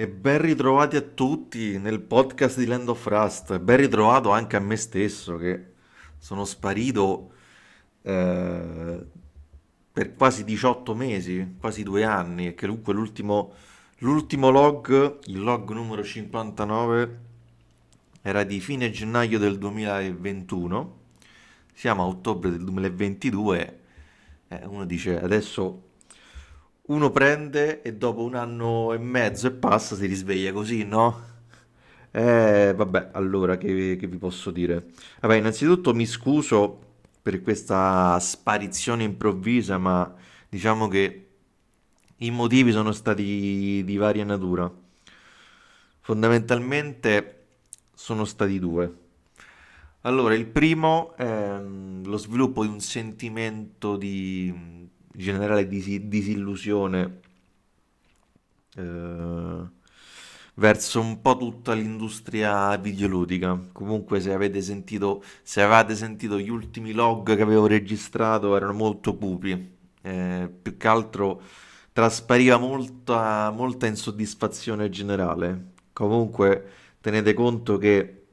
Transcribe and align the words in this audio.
E 0.00 0.08
ben 0.08 0.40
ritrovati 0.40 0.96
a 0.96 1.02
tutti 1.02 1.76
nel 1.78 2.00
podcast 2.00 2.58
di 2.58 2.64
Land 2.64 2.88
of 2.88 3.06
Rust. 3.06 3.58
Ben 3.58 3.76
ritrovato 3.76 4.30
anche 4.30 4.56
a 4.56 4.58
me 4.58 4.76
stesso 4.76 5.36
che 5.36 5.72
sono 6.16 6.46
sparito 6.46 7.32
eh, 8.00 9.06
per 9.92 10.14
quasi 10.14 10.44
18 10.44 10.94
mesi, 10.94 11.56
quasi 11.60 11.82
due 11.82 12.04
anni. 12.04 12.46
E 12.46 12.54
che 12.54 12.66
comunque 12.66 12.94
l'ultimo, 12.94 13.52
l'ultimo 13.98 14.48
log, 14.48 15.18
il 15.26 15.38
log 15.38 15.70
numero 15.70 16.02
59, 16.02 17.18
era 18.22 18.42
di 18.44 18.58
fine 18.58 18.90
gennaio 18.90 19.38
del 19.38 19.58
2021. 19.58 20.98
Siamo 21.74 22.04
a 22.04 22.06
ottobre 22.06 22.48
del 22.48 22.64
2022. 22.64 23.80
Eh, 24.48 24.64
uno 24.64 24.86
dice 24.86 25.20
adesso 25.20 25.89
uno 26.90 27.10
prende 27.10 27.82
e 27.82 27.94
dopo 27.94 28.22
un 28.22 28.34
anno 28.34 28.92
e 28.92 28.98
mezzo 28.98 29.46
e 29.46 29.52
passa 29.52 29.94
si 29.94 30.06
risveglia 30.06 30.52
così, 30.52 30.84
no? 30.84 31.28
Eh, 32.10 32.74
vabbè, 32.76 33.10
allora 33.12 33.56
che, 33.56 33.96
che 33.96 34.06
vi 34.08 34.16
posso 34.18 34.50
dire? 34.50 34.86
Vabbè, 35.20 35.36
innanzitutto 35.36 35.94
mi 35.94 36.04
scuso 36.04 36.78
per 37.22 37.42
questa 37.42 38.18
sparizione 38.18 39.04
improvvisa, 39.04 39.78
ma 39.78 40.12
diciamo 40.48 40.88
che 40.88 41.28
i 42.18 42.30
motivi 42.32 42.72
sono 42.72 42.92
stati 42.92 43.82
di 43.84 43.96
varia 43.96 44.24
natura. 44.24 44.70
Fondamentalmente 46.00 47.44
sono 47.94 48.24
stati 48.24 48.58
due. 48.58 48.92
Allora, 50.02 50.34
il 50.34 50.46
primo 50.46 51.14
è 51.16 51.58
mm, 51.60 52.04
lo 52.04 52.16
sviluppo 52.16 52.62
di 52.62 52.68
un 52.68 52.80
sentimento 52.80 53.96
di 53.96 54.88
generale 55.12 55.66
dis- 55.66 56.00
disillusione 56.00 57.20
eh, 58.76 59.68
verso 60.54 61.00
un 61.00 61.20
po' 61.20 61.36
tutta 61.36 61.72
l'industria 61.72 62.76
videoludica. 62.76 63.58
Comunque, 63.72 64.20
se 64.20 64.32
avete 64.32 64.60
sentito, 64.60 65.22
se 65.42 65.62
avete 65.62 65.94
sentito 65.96 66.38
gli 66.38 66.50
ultimi 66.50 66.92
log 66.92 67.34
che 67.36 67.42
avevo 67.42 67.66
registrato, 67.66 68.56
erano 68.56 68.72
molto 68.72 69.16
cupi. 69.16 69.78
Eh, 70.02 70.50
più 70.62 70.76
che 70.76 70.88
altro 70.88 71.42
traspariva 71.92 72.56
molta, 72.58 73.50
molta 73.50 73.86
insoddisfazione 73.86 74.88
generale. 74.90 75.72
Comunque, 75.92 76.64
tenete 77.00 77.34
conto 77.34 77.78
che 77.78 78.24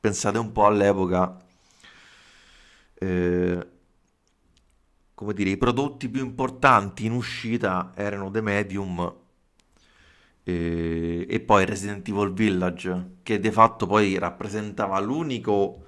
pensate 0.00 0.38
un 0.38 0.52
po' 0.52 0.66
all'epoca. 0.66 1.36
Eh, 2.94 3.66
come 5.22 5.34
dire, 5.34 5.50
i 5.50 5.56
prodotti 5.56 6.08
più 6.08 6.24
importanti 6.24 7.04
in 7.04 7.12
uscita 7.12 7.92
erano 7.94 8.30
The 8.30 8.40
Medium 8.40 9.14
e, 10.42 11.26
e 11.28 11.40
poi 11.40 11.64
Resident 11.64 12.06
Evil 12.08 12.32
Village, 12.32 13.18
che 13.22 13.38
di 13.38 13.50
fatto 13.52 13.86
poi 13.86 14.18
rappresentava 14.18 14.98
l'unico 14.98 15.84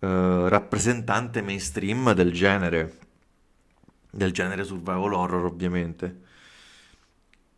eh, 0.00 0.48
rappresentante 0.48 1.42
mainstream 1.42 2.12
del 2.12 2.32
genere, 2.32 2.98
del 4.10 4.32
genere 4.32 4.64
survival 4.64 5.12
horror 5.12 5.44
ovviamente. 5.44 6.22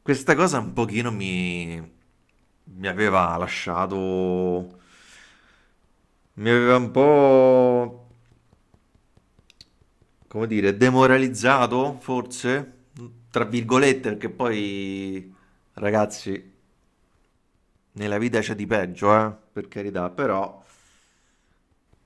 Questa 0.03 0.35
cosa 0.35 0.59
un 0.59 0.73
pochino 0.73 1.11
mi, 1.11 1.81
mi 2.65 2.87
aveva 2.87 3.37
lasciato... 3.37 4.81
Mi 6.35 6.49
aveva 6.49 6.77
un 6.77 6.91
po' 6.91 8.02
come 10.33 10.47
dire, 10.47 10.79
demoralizzato, 10.79 11.99
forse, 12.01 12.87
tra 13.29 13.45
virgolette, 13.45 14.09
perché 14.13 14.31
poi, 14.31 15.31
ragazzi, 15.75 16.53
nella 17.93 18.17
vita 18.17 18.41
c'è 18.41 18.55
di 18.55 18.67
peggio, 18.67 19.15
eh, 19.15 19.31
per 19.53 19.69
carità, 19.69 20.09
però, 20.09 20.65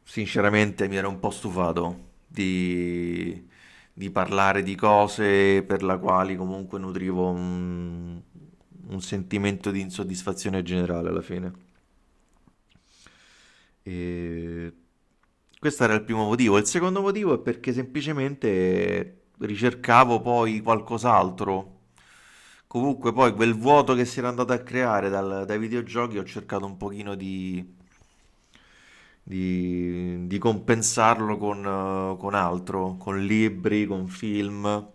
sinceramente, 0.03 0.89
mi 0.89 0.97
ero 0.97 1.09
un 1.09 1.21
po' 1.21 1.31
stufato 1.31 2.15
di, 2.27 3.49
di 3.93 4.11
parlare 4.11 4.65
di 4.65 4.75
cose 4.75 5.63
per 5.63 5.85
le 5.85 5.97
quali 5.97 6.35
comunque 6.37 6.81
nutrivo 6.81 7.29
un, 7.29 8.21
un 8.89 9.01
sentimento 9.03 9.71
di 9.71 9.81
insoddisfazione 9.81 10.63
generale 10.65 11.11
alla 11.11 11.23
fine. 11.23 11.53
E 13.83 14.73
questo 15.59 15.85
era 15.85 15.95
il 15.95 16.05
primo 16.05 16.25
motivo. 16.27 16.59
Il 16.59 16.67
secondo 16.67 17.01
motivo 17.01 17.35
è 17.35 17.39
perché 17.39 17.73
semplicemente 17.73 19.23
ricercavo 19.39 20.21
poi 20.21 20.61
qualcos'altro. 20.61 21.75
Comunque 22.67 23.13
poi 23.13 23.33
quel 23.35 23.55
vuoto 23.57 23.95
che 23.95 24.05
si 24.05 24.19
era 24.19 24.29
andato 24.29 24.53
a 24.53 24.59
creare 24.59 25.09
dal- 25.09 25.45
dai 25.47 25.59
videogiochi 25.59 26.19
ho 26.19 26.25
cercato 26.25 26.67
un 26.67 26.77
pochino 26.77 27.15
di, 27.15 27.65
di- 29.23 30.27
di 30.27 30.39
compensarlo 30.39 31.37
con, 31.37 32.17
con 32.19 32.35
altro, 32.35 32.97
con 32.97 33.19
libri, 33.25 33.87
con 33.87 34.07
film. 34.09 34.89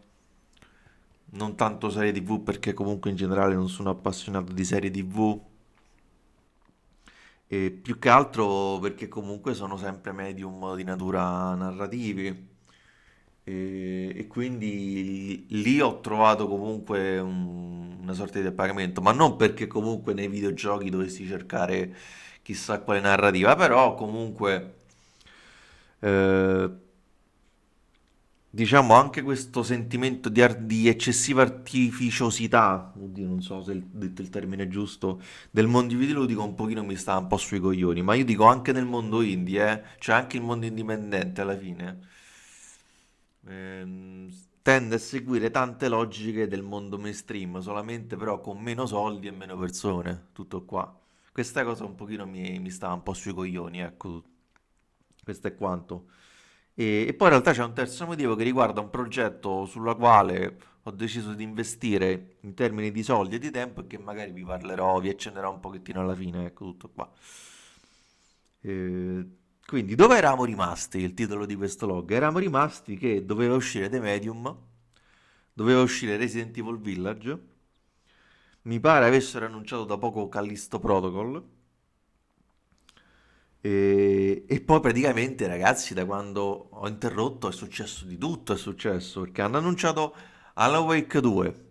Non 1.31 1.55
tanto 1.55 1.89
serie 1.89 2.11
TV 2.11 2.43
perché 2.43 2.73
comunque 2.73 3.09
in 3.09 3.15
generale 3.15 3.55
non 3.55 3.67
sono 3.69 3.89
appassionato 3.89 4.53
di 4.53 4.63
serie 4.63 4.91
TV. 4.91 5.41
E 7.53 7.69
più 7.71 7.99
che 7.99 8.09
altro 8.09 8.79
perché 8.79 9.07
comunque 9.09 9.53
sono 9.53 9.75
sempre 9.77 10.11
medium 10.13 10.75
di 10.75 10.83
natura 10.83 11.53
narrativi. 11.55 12.49
E, 13.43 14.13
e 14.15 14.27
quindi 14.27 15.45
lì 15.49 15.81
ho 15.81 15.99
trovato 15.99 16.47
comunque 16.47 17.19
un- 17.19 17.97
una 18.01 18.13
sorta 18.13 18.39
di 18.39 18.45
appagamento, 18.47 19.01
ma 19.01 19.11
non 19.11 19.35
perché 19.35 19.67
comunque 19.67 20.13
nei 20.13 20.27
videogiochi 20.27 20.89
dovessi 20.89 21.25
cercare 21.27 21.95
chissà 22.43 22.79
quale 22.81 22.99
narrativa, 23.01 23.55
però 23.55 23.95
comunque 23.95 24.75
eh, 26.01 26.69
diciamo 28.51 28.93
anche 28.93 29.21
questo 29.21 29.63
sentimento 29.63 30.29
di, 30.29 30.41
ar- 30.41 30.57
di 30.57 30.87
eccessiva 30.87 31.41
artificiosità, 31.41 32.93
oddio, 32.95 33.25
non 33.27 33.41
so 33.41 33.63
se 33.63 33.71
il, 33.73 33.83
detto 33.85 34.21
il 34.21 34.29
termine 34.29 34.67
giusto, 34.67 35.21
del 35.49 35.67
mondo 35.67 35.95
videoludico 35.95 36.43
un 36.43 36.55
pochino 36.55 36.83
mi 36.83 36.95
sta 36.95 37.17
un 37.17 37.27
po' 37.27 37.37
sui 37.37 37.59
coglioni, 37.59 38.01
ma 38.03 38.13
io 38.13 38.25
dico 38.25 38.45
anche 38.45 38.71
nel 38.73 38.85
mondo 38.85 39.21
indie, 39.21 39.71
eh, 39.71 39.83
cioè 39.99 40.15
anche 40.15 40.37
il 40.37 40.43
mondo 40.43 40.65
indipendente 40.65 41.41
alla 41.41 41.57
fine, 41.57 41.99
ehm, 43.47 44.29
tende 44.61 44.95
a 44.95 44.97
seguire 44.99 45.49
tante 45.51 45.87
logiche 45.89 46.47
del 46.47 46.61
mondo 46.63 46.97
mainstream, 46.97 47.59
solamente 47.59 48.15
però 48.15 48.39
con 48.39 48.59
meno 48.61 48.85
soldi 48.85 49.27
e 49.27 49.31
meno 49.31 49.57
persone, 49.57 50.27
tutto 50.33 50.63
qua. 50.65 50.95
Questa 51.31 51.63
cosa 51.63 51.85
un 51.85 51.95
pochino 51.95 52.25
mi, 52.27 52.59
mi 52.59 52.69
sta 52.69 52.91
un 52.93 53.03
po' 53.03 53.13
sui 53.13 53.33
coglioni, 53.33 53.79
ecco, 53.79 54.23
questo 55.23 55.47
è 55.47 55.55
quanto. 55.55 56.07
E, 56.73 57.13
poi 57.17 57.27
in 57.27 57.33
realtà 57.33 57.51
c'è 57.51 57.63
un 57.63 57.73
terzo 57.73 58.05
motivo 58.05 58.35
che 58.35 58.43
riguarda 58.43 58.81
un 58.81 58.89
progetto 58.89 59.65
sulla 59.65 59.95
quale 59.95 60.57
ho 60.83 60.91
deciso 60.91 61.33
di 61.33 61.43
investire 61.43 62.37
in 62.41 62.53
termini 62.53 62.91
di 62.91 63.03
soldi 63.03 63.35
e 63.35 63.39
di 63.39 63.51
tempo 63.51 63.81
e 63.81 63.87
che 63.87 63.97
magari 63.99 64.31
vi 64.31 64.43
parlerò, 64.43 64.99
vi 64.99 65.09
accenderò 65.09 65.51
un 65.51 65.59
pochettino 65.59 66.01
alla 66.01 66.15
fine, 66.15 66.45
ecco 66.45 66.65
tutto 66.65 66.89
qua. 66.89 67.11
Eh, 68.61 69.25
quindi, 69.65 69.95
dove 69.95 70.17
eravamo 70.17 70.45
rimasti? 70.45 70.99
Il 70.99 71.13
titolo 71.13 71.45
di 71.45 71.55
questo 71.55 71.85
log. 71.85 72.09
Eravamo 72.11 72.39
rimasti 72.39 72.97
che 72.97 73.25
doveva 73.25 73.55
uscire 73.55 73.89
The 73.89 73.99
Medium, 73.99 74.55
doveva 75.53 75.81
uscire 75.81 76.17
Resident 76.17 76.57
Evil 76.57 76.79
Village, 76.79 77.39
mi 78.63 78.79
pare 78.79 79.05
avessero 79.05 79.45
annunciato 79.45 79.85
da 79.85 79.97
poco 79.97 80.27
Callisto 80.29 80.79
Protocol, 80.79 81.43
e, 83.61 84.43
e 84.47 84.61
poi 84.61 84.79
praticamente, 84.79 85.45
ragazzi, 85.45 85.93
da 85.93 86.03
quando 86.05 86.69
ho 86.71 86.87
interrotto 86.87 87.47
è 87.47 87.51
successo 87.51 88.05
di 88.05 88.17
tutto, 88.17 88.53
è 88.53 88.57
successo, 88.57 89.21
perché 89.21 89.41
hanno 89.43 89.57
annunciato 89.57 90.15
Alan 90.55 90.83
Wake 90.83 91.21
2, 91.21 91.65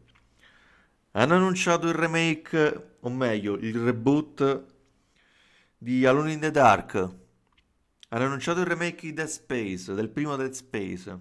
hanno 1.12 1.34
annunciato 1.34 1.88
il 1.88 1.94
remake, 1.94 2.96
o 3.00 3.10
meglio, 3.10 3.54
il 3.54 3.76
reboot 3.76 4.64
di 5.76 6.06
Alone 6.06 6.32
in 6.32 6.40
the 6.40 6.50
Dark, 6.52 6.94
hanno 8.12 8.24
annunciato 8.24 8.60
il 8.60 8.66
remake 8.66 9.06
di 9.06 9.12
Dead 9.12 9.26
Space, 9.26 9.92
del 9.94 10.10
primo 10.10 10.36
Dead 10.36 10.52
Space. 10.52 11.18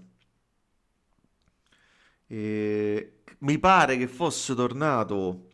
E 2.28 3.22
mi 3.40 3.58
pare 3.58 3.98
che 3.98 4.08
fosse 4.08 4.54
tornato, 4.54 5.50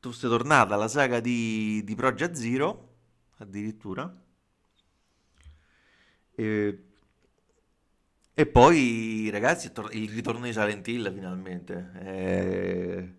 fosse 0.00 0.28
tornata 0.28 0.76
la 0.76 0.88
saga 0.88 1.20
di, 1.20 1.82
di 1.84 1.94
Project 1.94 2.34
Zero, 2.34 2.94
addirittura. 3.38 4.23
E, 6.36 6.78
e 8.36 8.46
poi, 8.46 9.28
ragazzi, 9.30 9.70
il 9.92 10.10
ritorno 10.10 10.44
di 10.44 10.52
Silent 10.52 10.86
Hill 10.88 11.12
finalmente. 11.14 11.90
Eh, 12.00 13.14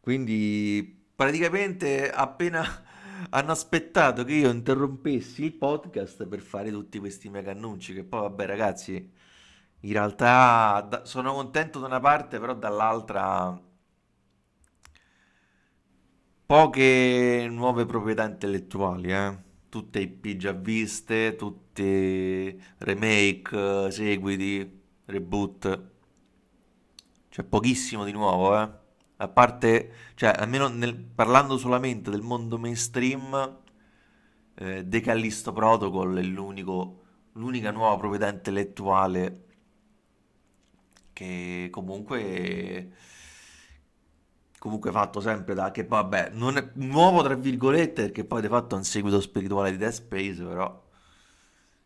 quindi, 0.00 1.06
praticamente, 1.14 2.10
appena 2.10 2.84
hanno 3.30 3.52
aspettato 3.52 4.24
che 4.24 4.34
io 4.34 4.50
interrompessi 4.50 5.44
il 5.44 5.54
podcast 5.54 6.26
per 6.26 6.40
fare 6.40 6.70
tutti 6.70 6.98
questi 6.98 7.30
mega 7.30 7.52
annunci. 7.52 7.94
Che 7.94 8.04
poi, 8.04 8.20
vabbè, 8.22 8.44
ragazzi, 8.46 9.10
in 9.80 9.92
realtà 9.92 10.86
da- 10.88 11.04
sono 11.06 11.32
contento 11.32 11.78
da 11.80 11.86
una 11.86 12.00
parte, 12.00 12.38
però 12.38 12.54
dall'altra 12.54 13.58
poche 16.46 17.46
nuove 17.48 17.86
proprietà 17.86 18.24
intellettuali, 18.24 19.12
eh? 19.12 19.38
Tutte 19.68 20.00
IP 20.00 20.36
già 20.36 20.52
viste, 20.52 21.34
tutte 21.36 22.58
remake, 22.78 23.90
seguiti, 23.90 24.80
reboot. 25.06 25.90
C'è 27.30 27.42
pochissimo 27.44 28.04
di 28.04 28.12
nuovo, 28.12 28.58
eh? 28.60 28.68
A 29.20 29.28
parte, 29.28 29.92
cioè, 30.14 30.30
almeno 30.36 30.68
nel- 30.68 30.96
parlando 30.96 31.58
solamente 31.58 32.10
del 32.10 32.22
mondo 32.22 32.58
mainstream, 32.58 33.58
eh, 34.54 34.84
The 34.88 35.00
Callisto 35.00 35.52
Protocol 35.52 36.16
è 36.18 36.22
l'unica 36.22 37.70
nuova 37.70 37.96
proprietà 37.96 38.28
intellettuale 38.28 39.44
che 41.12 41.68
comunque 41.70 42.92
comunque 44.58 44.90
fatto 44.90 45.20
sempre 45.20 45.54
da 45.54 45.70
che 45.70 45.84
vabbè 45.84 46.30
non 46.32 46.56
è 46.56 46.70
nuovo 46.74 47.22
tra 47.22 47.34
virgolette 47.34 48.02
perché 48.02 48.24
poi 48.24 48.40
di 48.40 48.48
fatto 48.48 48.74
è 48.74 48.78
un 48.78 48.84
seguito 48.84 49.20
spirituale 49.20 49.70
di 49.70 49.76
Dead 49.76 49.92
Space 49.92 50.42
però 50.42 50.86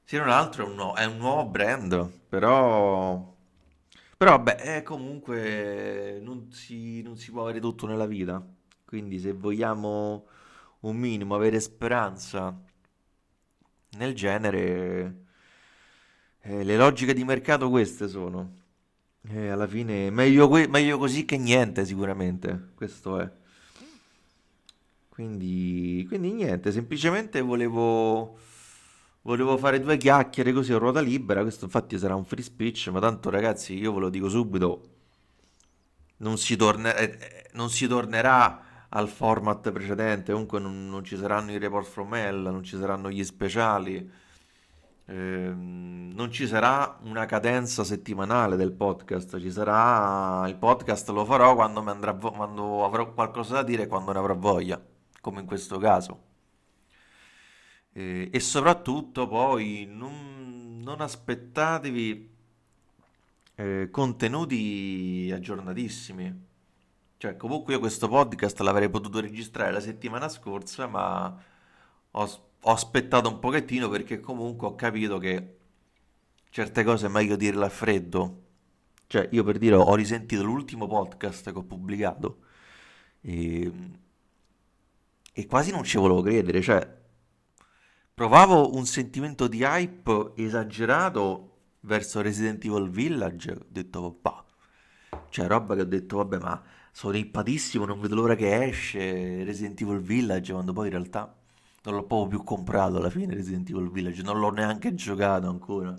se 0.04 0.18
non 0.18 0.28
altro 0.30 0.64
è 0.64 0.68
un, 0.68 0.74
nuovo, 0.74 0.94
è 0.96 1.04
un 1.04 1.16
nuovo 1.18 1.44
brand 1.46 2.10
però 2.28 3.32
però 4.22 4.36
vabbè 4.36 4.84
comunque 4.84 6.20
non 6.22 6.52
si, 6.52 7.02
non 7.02 7.16
si 7.16 7.32
può 7.32 7.42
avere 7.42 7.58
tutto 7.58 7.88
nella 7.88 8.06
vita. 8.06 8.40
Quindi 8.84 9.18
se 9.18 9.32
vogliamo 9.32 10.26
un 10.82 10.96
minimo 10.96 11.34
avere 11.34 11.58
speranza 11.58 12.56
nel 13.96 14.14
genere 14.14 15.24
eh, 16.42 16.62
le 16.62 16.76
logiche 16.76 17.14
di 17.14 17.24
mercato 17.24 17.68
queste 17.68 18.06
sono 18.06 18.61
e 19.28 19.48
alla 19.48 19.66
fine 19.66 20.10
meglio, 20.10 20.48
meglio 20.48 20.98
così 20.98 21.24
che 21.24 21.36
niente, 21.36 21.84
sicuramente. 21.84 22.70
Questo 22.74 23.20
è. 23.20 23.30
Quindi, 25.08 26.04
quindi 26.08 26.32
niente, 26.32 26.72
semplicemente 26.72 27.40
volevo, 27.42 28.38
volevo 29.22 29.56
fare 29.58 29.78
due 29.80 29.96
chiacchiere 29.96 30.52
così 30.52 30.72
a 30.72 30.78
ruota 30.78 31.00
libera. 31.00 31.42
Questo 31.42 31.66
infatti 31.66 31.98
sarà 31.98 32.14
un 32.14 32.24
free 32.24 32.42
speech, 32.42 32.88
ma 32.88 32.98
tanto 33.00 33.30
ragazzi, 33.30 33.76
io 33.78 33.92
ve 33.92 34.00
lo 34.00 34.08
dico 34.08 34.28
subito, 34.28 34.88
non 36.18 36.38
si 36.38 36.56
torne- 36.56 36.96
eh, 36.96 37.04
eh, 37.20 37.50
non 37.52 37.68
si 37.70 37.86
tornerà 37.86 38.86
al 38.88 39.08
format 39.08 39.70
precedente. 39.70 40.32
Comunque 40.32 40.58
non, 40.60 40.88
non 40.88 41.04
ci 41.04 41.16
saranno 41.16 41.52
i 41.52 41.58
report 41.58 41.86
from 41.86 42.14
hell, 42.14 42.42
non 42.42 42.62
ci 42.64 42.76
saranno 42.76 43.10
gli 43.10 43.22
speciali. 43.22 44.10
Ehm, 45.06 46.12
non 46.14 46.30
ci 46.30 46.46
sarà 46.46 46.98
una 47.02 47.26
cadenza 47.26 47.84
settimanale 47.84 48.56
del 48.56 48.72
podcast, 48.72 49.38
ci 49.40 49.50
sarà 49.50 50.46
il 50.48 50.56
podcast 50.56 51.08
lo 51.10 51.24
farò 51.24 51.54
quando, 51.54 51.80
andrà 51.80 52.14
quando 52.14 52.84
avrò 52.84 53.12
qualcosa 53.12 53.54
da 53.54 53.62
dire, 53.62 53.86
quando 53.86 54.12
ne 54.12 54.18
avrò 54.18 54.36
voglia, 54.36 54.80
come 55.20 55.40
in 55.40 55.46
questo 55.46 55.78
caso. 55.78 56.30
Eh, 57.92 58.30
e 58.32 58.40
soprattutto 58.40 59.26
poi 59.28 59.86
non, 59.90 60.80
non 60.82 61.00
aspettatevi 61.00 62.30
eh, 63.56 63.88
contenuti 63.90 65.30
aggiornatissimi. 65.34 66.50
Cioè, 67.16 67.36
comunque 67.36 67.74
io 67.74 67.78
questo 67.78 68.08
podcast 68.08 68.58
l'avrei 68.60 68.90
potuto 68.90 69.20
registrare 69.20 69.70
la 69.70 69.80
settimana 69.80 70.28
scorsa, 70.28 70.86
ma 70.88 71.40
ho, 72.10 72.51
ho 72.64 72.70
aspettato 72.70 73.28
un 73.28 73.38
pochettino 73.38 73.88
perché 73.88 74.20
comunque 74.20 74.68
ho 74.68 74.74
capito 74.74 75.18
che 75.18 75.58
certe 76.50 76.84
cose 76.84 77.06
è 77.06 77.08
meglio 77.08 77.36
dirle 77.36 77.64
a 77.64 77.68
freddo. 77.68 78.40
Cioè, 79.06 79.28
io 79.32 79.44
per 79.44 79.58
dire, 79.58 79.74
ho 79.74 79.94
risentito 79.94 80.42
l'ultimo 80.42 80.86
podcast 80.86 81.50
che 81.50 81.58
ho 81.58 81.64
pubblicato 81.64 82.38
e, 83.20 83.70
e 85.32 85.46
quasi 85.46 85.70
non 85.70 85.82
ci 85.84 85.98
volevo 85.98 86.22
credere. 86.22 86.62
Cioè, 86.62 87.00
provavo 88.14 88.74
un 88.74 88.86
sentimento 88.86 89.48
di 89.48 89.62
hype 89.62 90.32
esagerato 90.36 91.48
verso 91.80 92.20
Resident 92.20 92.64
Evil 92.64 92.88
Village. 92.88 93.52
Ho 93.52 93.66
detto, 93.68 94.12
papà, 94.12 94.44
cioè, 95.30 95.46
roba 95.46 95.74
che 95.74 95.82
ho 95.82 95.84
detto, 95.84 96.18
vabbè, 96.18 96.38
ma 96.38 96.62
sono 96.92 97.16
ippatissimo, 97.16 97.84
non 97.84 98.00
vedo 98.00 98.14
l'ora 98.14 98.34
che 98.36 98.64
esce 98.64 99.44
Resident 99.44 99.80
Evil 99.80 100.00
Village, 100.00 100.52
quando 100.52 100.72
poi 100.72 100.86
in 100.86 100.92
realtà 100.92 101.41
non 101.84 101.94
l'ho 101.94 102.04
proprio 102.04 102.28
più 102.28 102.44
comprato 102.44 102.96
alla 102.96 103.10
fine 103.10 103.34
Resident 103.34 103.68
Evil 103.70 103.90
Village, 103.90 104.22
non 104.22 104.38
l'ho 104.38 104.50
neanche 104.50 104.94
giocato 104.94 105.48
ancora. 105.48 105.94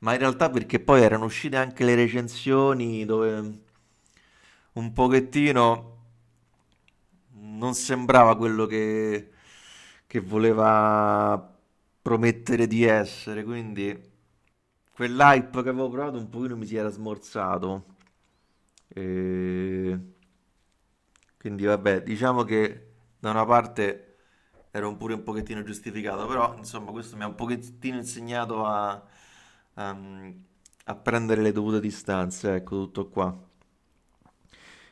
Ma 0.00 0.12
in 0.12 0.18
realtà 0.18 0.50
perché 0.50 0.78
poi 0.80 1.02
erano 1.02 1.24
uscite 1.24 1.56
anche 1.56 1.84
le 1.84 1.94
recensioni 1.94 3.04
dove 3.04 3.60
un 4.72 4.92
pochettino 4.92 5.94
non 7.32 7.74
sembrava 7.74 8.36
quello 8.36 8.66
che, 8.66 9.30
che 10.06 10.20
voleva 10.20 11.54
promettere 12.02 12.66
di 12.66 12.84
essere, 12.84 13.42
quindi 13.42 13.98
quell'hype 14.92 15.62
che 15.62 15.68
avevo 15.68 15.88
provato 15.90 16.18
un 16.18 16.28
pochino 16.28 16.56
mi 16.56 16.66
si 16.66 16.76
era 16.76 16.88
smorzato. 16.90 17.94
E... 18.88 19.98
Quindi 21.38 21.64
vabbè, 21.64 22.02
diciamo 22.02 22.44
che 22.44 22.86
da 23.18 23.30
una 23.30 23.44
parte 23.44 24.15
ero 24.76 24.94
pure 24.96 25.14
un 25.14 25.22
pochettino 25.22 25.62
giustificato, 25.62 26.26
però 26.26 26.54
insomma 26.56 26.90
questo 26.92 27.16
mi 27.16 27.22
ha 27.22 27.26
un 27.26 27.34
pochettino 27.34 27.96
insegnato 27.96 28.64
a, 28.66 29.02
a, 29.74 29.98
a 30.84 30.94
prendere 30.94 31.42
le 31.42 31.52
dovute 31.52 31.80
distanze, 31.80 32.54
ecco 32.56 32.76
tutto 32.76 33.08
qua. 33.08 33.36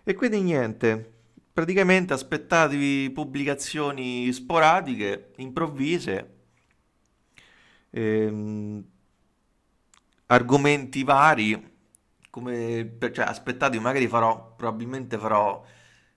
E 0.07 0.15
quindi 0.15 0.43
niente, 0.43 1.13
praticamente 1.53 2.13
aspettatevi 2.13 3.11
pubblicazioni 3.11 4.33
sporadiche, 4.33 5.33
improvvise, 5.37 6.35
ehm, 7.91 8.85
argomenti 10.27 11.05
vari, 11.05 11.73
come, 12.31 12.97
cioè 13.13 13.25
aspettatevi, 13.27 13.83
magari 13.83 14.09
farò, 14.09 14.55
probabilmente 14.57 15.19
farò 15.19 15.65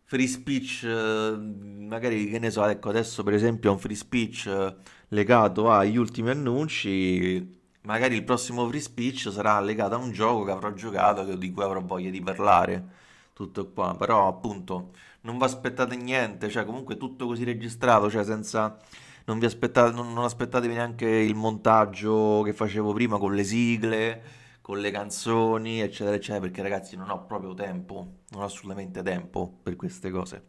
free 0.07 0.27
speech, 0.27 0.83
eh, 0.85 1.37
magari 1.37 2.29
che 2.29 2.39
ne 2.39 2.49
so, 2.49 2.65
ecco, 2.65 2.89
adesso 2.89 3.23
per 3.23 3.33
esempio 3.33 3.69
è 3.69 3.73
un 3.73 3.79
free 3.79 3.95
speech 3.95 4.45
eh, 4.47 4.75
legato 5.09 5.69
agli 5.69 5.97
ultimi 5.97 6.29
annunci, 6.29 7.59
magari 7.81 8.15
il 8.15 8.23
prossimo 8.23 8.67
free 8.69 8.79
speech 8.79 9.29
sarà 9.31 9.59
legato 9.59 9.95
a 9.95 9.97
un 9.97 10.11
gioco 10.11 10.45
che 10.45 10.51
avrò 10.51 10.71
giocato, 10.73 11.35
di 11.35 11.51
cui 11.51 11.63
avrò 11.63 11.81
voglia 11.81 12.09
di 12.09 12.21
parlare, 12.21 12.85
tutto 13.33 13.69
qua, 13.71 13.95
però 13.97 14.27
appunto 14.27 14.91
non 15.21 15.37
vi 15.37 15.43
aspettate 15.43 15.95
niente, 15.97 16.49
cioè 16.49 16.63
comunque 16.65 16.95
tutto 16.97 17.27
così 17.27 17.43
registrato, 17.43 18.09
cioè 18.09 18.23
senza... 18.23 18.77
Non 19.25 19.39
vi 19.39 19.45
aspettate, 19.45 19.93
non, 19.93 20.13
non 20.13 20.23
aspettatevi 20.23 20.73
neanche 20.73 21.05
il 21.05 21.35
montaggio 21.35 22.41
che 22.43 22.53
facevo 22.53 22.93
prima 22.93 23.17
con 23.17 23.35
le 23.35 23.43
sigle, 23.43 24.23
con 24.67 24.81
le 24.81 24.91
canzoni, 24.91 25.79
eccetera, 25.79 26.17
eccetera, 26.17 26.41
perché 26.41 26.61
ragazzi 26.61 26.97
non 26.97 27.09
ho 27.09 27.25
proprio 27.25 27.53
tempo, 27.53 28.15
non 28.31 28.41
ho 28.41 28.45
assolutamente 28.45 29.01
tempo 29.01 29.59
per 29.63 29.77
queste 29.77 30.11
cose. 30.11 30.43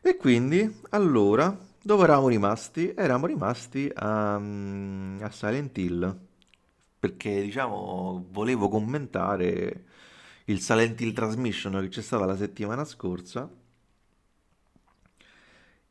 E 0.00 0.16
quindi, 0.16 0.80
allora, 0.90 1.54
dove 1.82 2.04
eravamo 2.04 2.28
rimasti? 2.28 2.94
Eravamo 2.96 3.26
rimasti 3.26 3.90
a, 3.94 4.36
a 4.36 5.30
Silent 5.30 5.76
Hill, 5.76 6.18
perché 6.98 7.42
diciamo 7.42 8.24
volevo 8.30 8.68
commentare 8.70 9.84
il 10.46 10.60
Silent 10.60 10.98
Hill 11.02 11.12
Transmission 11.12 11.80
che 11.82 11.88
c'è 11.88 12.00
stata 12.02 12.24
la 12.24 12.36
settimana 12.36 12.84
scorsa 12.86 13.46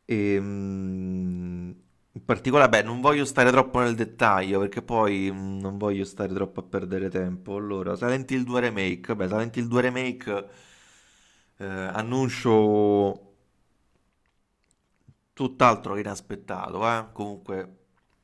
e, 0.05 0.39
mm, 0.39 1.71
in 2.13 2.25
particolare, 2.25 2.69
beh, 2.69 2.83
non 2.83 2.99
voglio 3.01 3.23
stare 3.25 3.51
troppo 3.51 3.79
nel 3.79 3.95
dettaglio 3.95 4.59
perché 4.59 4.81
poi 4.81 5.31
mm, 5.31 5.59
non 5.59 5.77
voglio 5.77 6.03
stare 6.05 6.33
troppo 6.33 6.59
a 6.61 6.63
perdere 6.63 7.09
tempo. 7.09 7.55
Allora, 7.55 7.95
Silent 7.95 8.29
Hill 8.31 8.43
2 8.43 8.59
Remake, 8.61 9.15
beh, 9.15 9.27
Silent 9.27 9.55
Hill 9.57 9.67
2 9.67 9.81
Remake, 9.81 10.49
eh, 11.59 11.65
annuncio 11.65 13.29
tutt'altro 15.33 15.93
che 15.93 16.01
inaspettato, 16.01 16.87
eh. 16.87 17.07
Comunque 17.11 17.77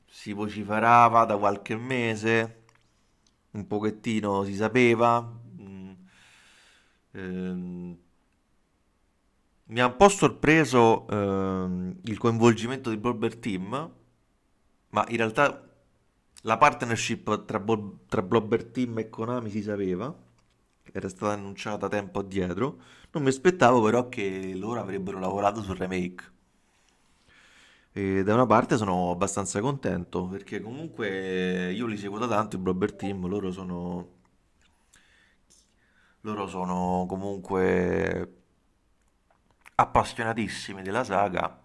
si 0.05 0.33
vociferava 0.33 1.25
da 1.25 1.37
qualche 1.37 1.75
mese, 1.75 2.63
un 3.51 3.67
pochettino 3.67 4.43
si 4.43 4.55
sapeva. 4.55 5.21
mm, 5.21 5.91
ehm, 7.13 7.97
mi 9.67 9.81
ha 9.81 9.85
un 9.87 9.95
po' 9.97 10.09
sorpreso 10.09 11.07
ehm, 11.07 11.99
il 12.03 12.17
coinvolgimento 12.17 12.89
di 12.89 12.97
Blobber 12.97 13.35
Team, 13.37 13.91
ma 14.89 15.05
in 15.09 15.17
realtà 15.17 15.63
la 16.43 16.57
partnership 16.57 17.45
tra, 17.45 17.59
Bol- 17.59 17.99
tra 18.07 18.21
Blobber 18.21 18.63
Team 18.65 18.99
e 18.99 19.09
Konami 19.09 19.49
si 19.49 19.61
sapeva, 19.61 20.13
era 20.91 21.09
stata 21.09 21.33
annunciata 21.33 21.87
tempo 21.89 22.19
addietro. 22.19 22.79
Non 23.11 23.23
mi 23.23 23.29
aspettavo 23.29 23.81
però 23.81 24.09
che 24.09 24.53
loro 24.55 24.79
avrebbero 24.79 25.19
lavorato 25.19 25.61
sul 25.61 25.75
remake. 25.77 26.35
E 27.91 28.23
da 28.23 28.33
una 28.33 28.45
parte 28.45 28.77
sono 28.77 29.11
abbastanza 29.11 29.59
contento 29.59 30.27
perché 30.27 30.61
comunque 30.61 31.71
io 31.73 31.85
li 31.87 31.97
seguo 31.97 32.19
da 32.19 32.27
tanto, 32.27 32.55
i 32.55 32.59
Blobber 32.59 32.93
Team, 32.93 33.27
loro 33.27 33.51
sono, 33.51 34.07
loro 36.21 36.47
sono 36.47 37.05
comunque 37.07 38.36
appassionatissimi 39.79 40.81
della 40.83 41.03
saga, 41.03 41.59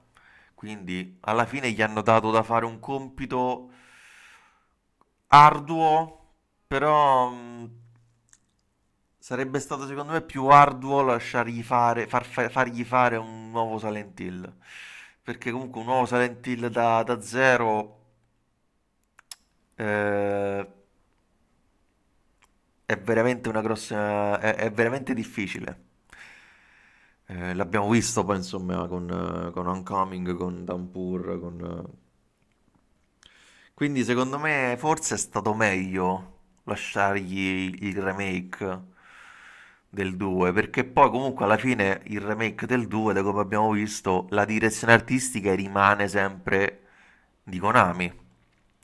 quindi 0.54 1.19
alla 1.23 1.47
fine 1.47 1.71
gli 1.73 1.83
hanno 1.83 2.02
dato 2.02 2.31
da 2.31 2.42
fare 2.42 2.64
un 2.66 2.78
compito 2.81 3.71
arduo, 5.31 5.97
però 6.69 7.28
mh, 7.31 7.71
sarebbe 9.19 9.59
stato 9.59 9.87
secondo 9.87 10.12
me 10.12 10.21
più 10.23 10.47
arduo 10.49 11.00
lasciargli 11.02 11.62
fare, 11.62 12.07
far- 12.07 12.26
fa- 12.26 12.49
fargli 12.50 12.85
fare 12.85 13.16
un 13.16 13.50
nuovo 13.50 13.78
Silent 13.78 14.19
Hill, 14.21 14.54
perché 15.23 15.50
comunque 15.50 15.81
un 15.81 15.87
nuovo 15.87 16.04
Silent 16.07 16.47
Hill 16.47 16.66
da, 16.69 17.02
da 17.02 17.21
zero 17.23 18.00
eh, 19.78 20.64
è 22.85 22.97
veramente 22.97 23.49
una 23.49 23.61
grossa, 23.61 24.38
è, 24.38 24.54
è 24.54 24.71
veramente 24.71 25.14
difficile. 25.14 25.90
Eh, 27.32 27.54
l'abbiamo 27.54 27.88
visto 27.90 28.22
poi 28.24 28.36
insomma 28.36 28.86
con, 28.86 29.08
eh, 29.10 29.50
con 29.52 29.66
Oncoming, 29.66 30.34
con 30.36 30.64
Downpour, 30.64 31.40
con... 31.40 31.60
eh, 31.60 31.98
Quindi 33.74 34.04
secondo 34.04 34.38
me 34.38 34.76
forse 34.78 35.14
è 35.16 35.18
stato 35.18 35.52
meglio 35.54 36.38
lasciargli 36.64 37.76
il 37.80 38.00
remake 38.00 38.80
del 39.88 40.16
2, 40.16 40.52
perché 40.52 40.84
poi 40.84 41.10
comunque 41.10 41.44
alla 41.44 41.56
fine 41.58 42.00
il 42.06 42.20
remake 42.20 42.66
del 42.66 42.86
2, 42.86 43.12
da 43.12 43.22
come 43.22 43.40
abbiamo 43.40 43.70
visto, 43.72 44.26
la 44.30 44.44
direzione 44.44 44.92
artistica 44.94 45.54
rimane 45.54 46.08
sempre 46.08 46.80
di 47.42 47.58
Konami. 47.58 48.12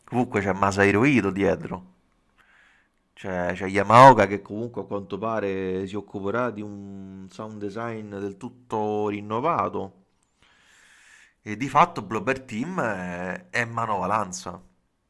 Comunque 0.05 0.41
c'è 0.43 0.53
Masahiro 0.53 1.05
Ito 1.05 1.31
dietro. 1.31 1.97
C'è, 3.19 3.53
c'è 3.53 3.67
Yamaoka 3.67 4.27
che 4.27 4.41
comunque 4.41 4.81
a 4.83 4.85
quanto 4.87 5.19
pare 5.19 5.87
si 5.87 5.95
occuperà 5.95 6.51
di 6.51 6.63
un 6.63 7.27
sound 7.29 7.59
design 7.59 8.17
del 8.17 8.37
tutto 8.39 9.09
rinnovato. 9.09 10.05
E 11.43 11.57
di 11.57 11.69
fatto 11.69 12.03
Blobber 12.03 12.41
Team 12.43 12.81
è, 12.81 13.47
è 13.51 13.65
manovalanza, 13.65 14.61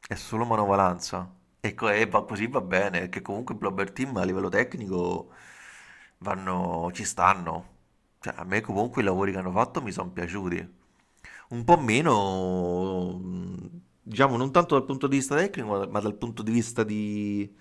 è 0.07 0.15
solo 0.15 0.45
manovalanza. 0.45 1.29
E, 1.61 1.75
co- 1.75 1.89
e 1.89 2.07
va- 2.07 2.25
così 2.25 2.47
va 2.47 2.61
bene, 2.61 3.01
perché 3.01 3.23
comunque 3.23 3.55
Blobber 3.55 3.91
Team 3.93 4.17
a 4.17 4.25
livello 4.25 4.49
tecnico 4.49 5.31
vanno, 6.19 6.91
ci 6.93 7.05
stanno. 7.05 7.77
Cioè, 8.21 8.35
a 8.37 8.45
me 8.45 8.61
comunque 8.61 9.03
i 9.03 9.05
lavori 9.05 9.33
che 9.33 9.39
hanno 9.39 9.51
fatto 9.53 9.83
mi 9.83 9.91
sono 9.93 10.11
piaciuti. 10.11 10.77
Un 11.51 11.65
po' 11.65 11.79
meno, 11.79 13.21
diciamo, 14.03 14.37
non 14.37 14.53
tanto 14.53 14.75
dal 14.77 14.85
punto 14.87 15.07
di 15.07 15.17
vista 15.17 15.37
tecnico, 15.37 15.89
ma 15.91 16.01
dal 16.01 16.15
punto 16.15 16.43
di 16.43 16.53
vista 16.53 16.85
di, 16.85 17.55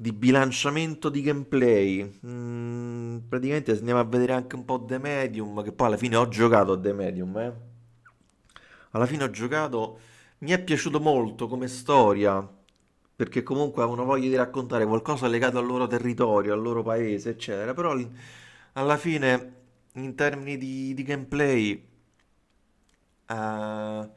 di 0.00 0.12
bilanciamento 0.14 1.10
di 1.10 1.20
gameplay. 1.20 2.20
Mm, 2.26 3.18
praticamente 3.28 3.72
andiamo 3.72 4.00
a 4.00 4.04
vedere 4.04 4.32
anche 4.32 4.56
un 4.56 4.64
po' 4.64 4.82
The 4.82 4.96
Medium, 4.96 5.62
che 5.62 5.72
poi 5.72 5.88
alla 5.88 5.98
fine 5.98 6.16
ho 6.16 6.26
giocato 6.26 6.72
a 6.72 6.80
The 6.80 6.92
Medium, 6.94 7.36
eh. 7.36 7.52
Alla 8.92 9.04
fine 9.04 9.24
ho 9.24 9.30
giocato, 9.30 9.98
mi 10.38 10.52
è 10.52 10.62
piaciuto 10.62 11.00
molto 11.00 11.48
come 11.48 11.68
storia, 11.68 12.40
perché 13.14 13.42
comunque 13.42 13.82
avevano 13.82 14.06
voglia 14.06 14.28
di 14.28 14.36
raccontare 14.36 14.86
qualcosa 14.86 15.26
legato 15.28 15.58
al 15.58 15.66
loro 15.66 15.86
territorio, 15.86 16.54
al 16.54 16.62
loro 16.62 16.82
paese, 16.82 17.28
eccetera. 17.30 17.74
Però 17.74 17.94
alla 18.72 18.96
fine, 18.96 19.54
in 19.94 20.14
termini 20.14 20.56
di, 20.56 20.94
di 20.94 21.02
gameplay, 21.02 21.72
eh, 23.26 24.08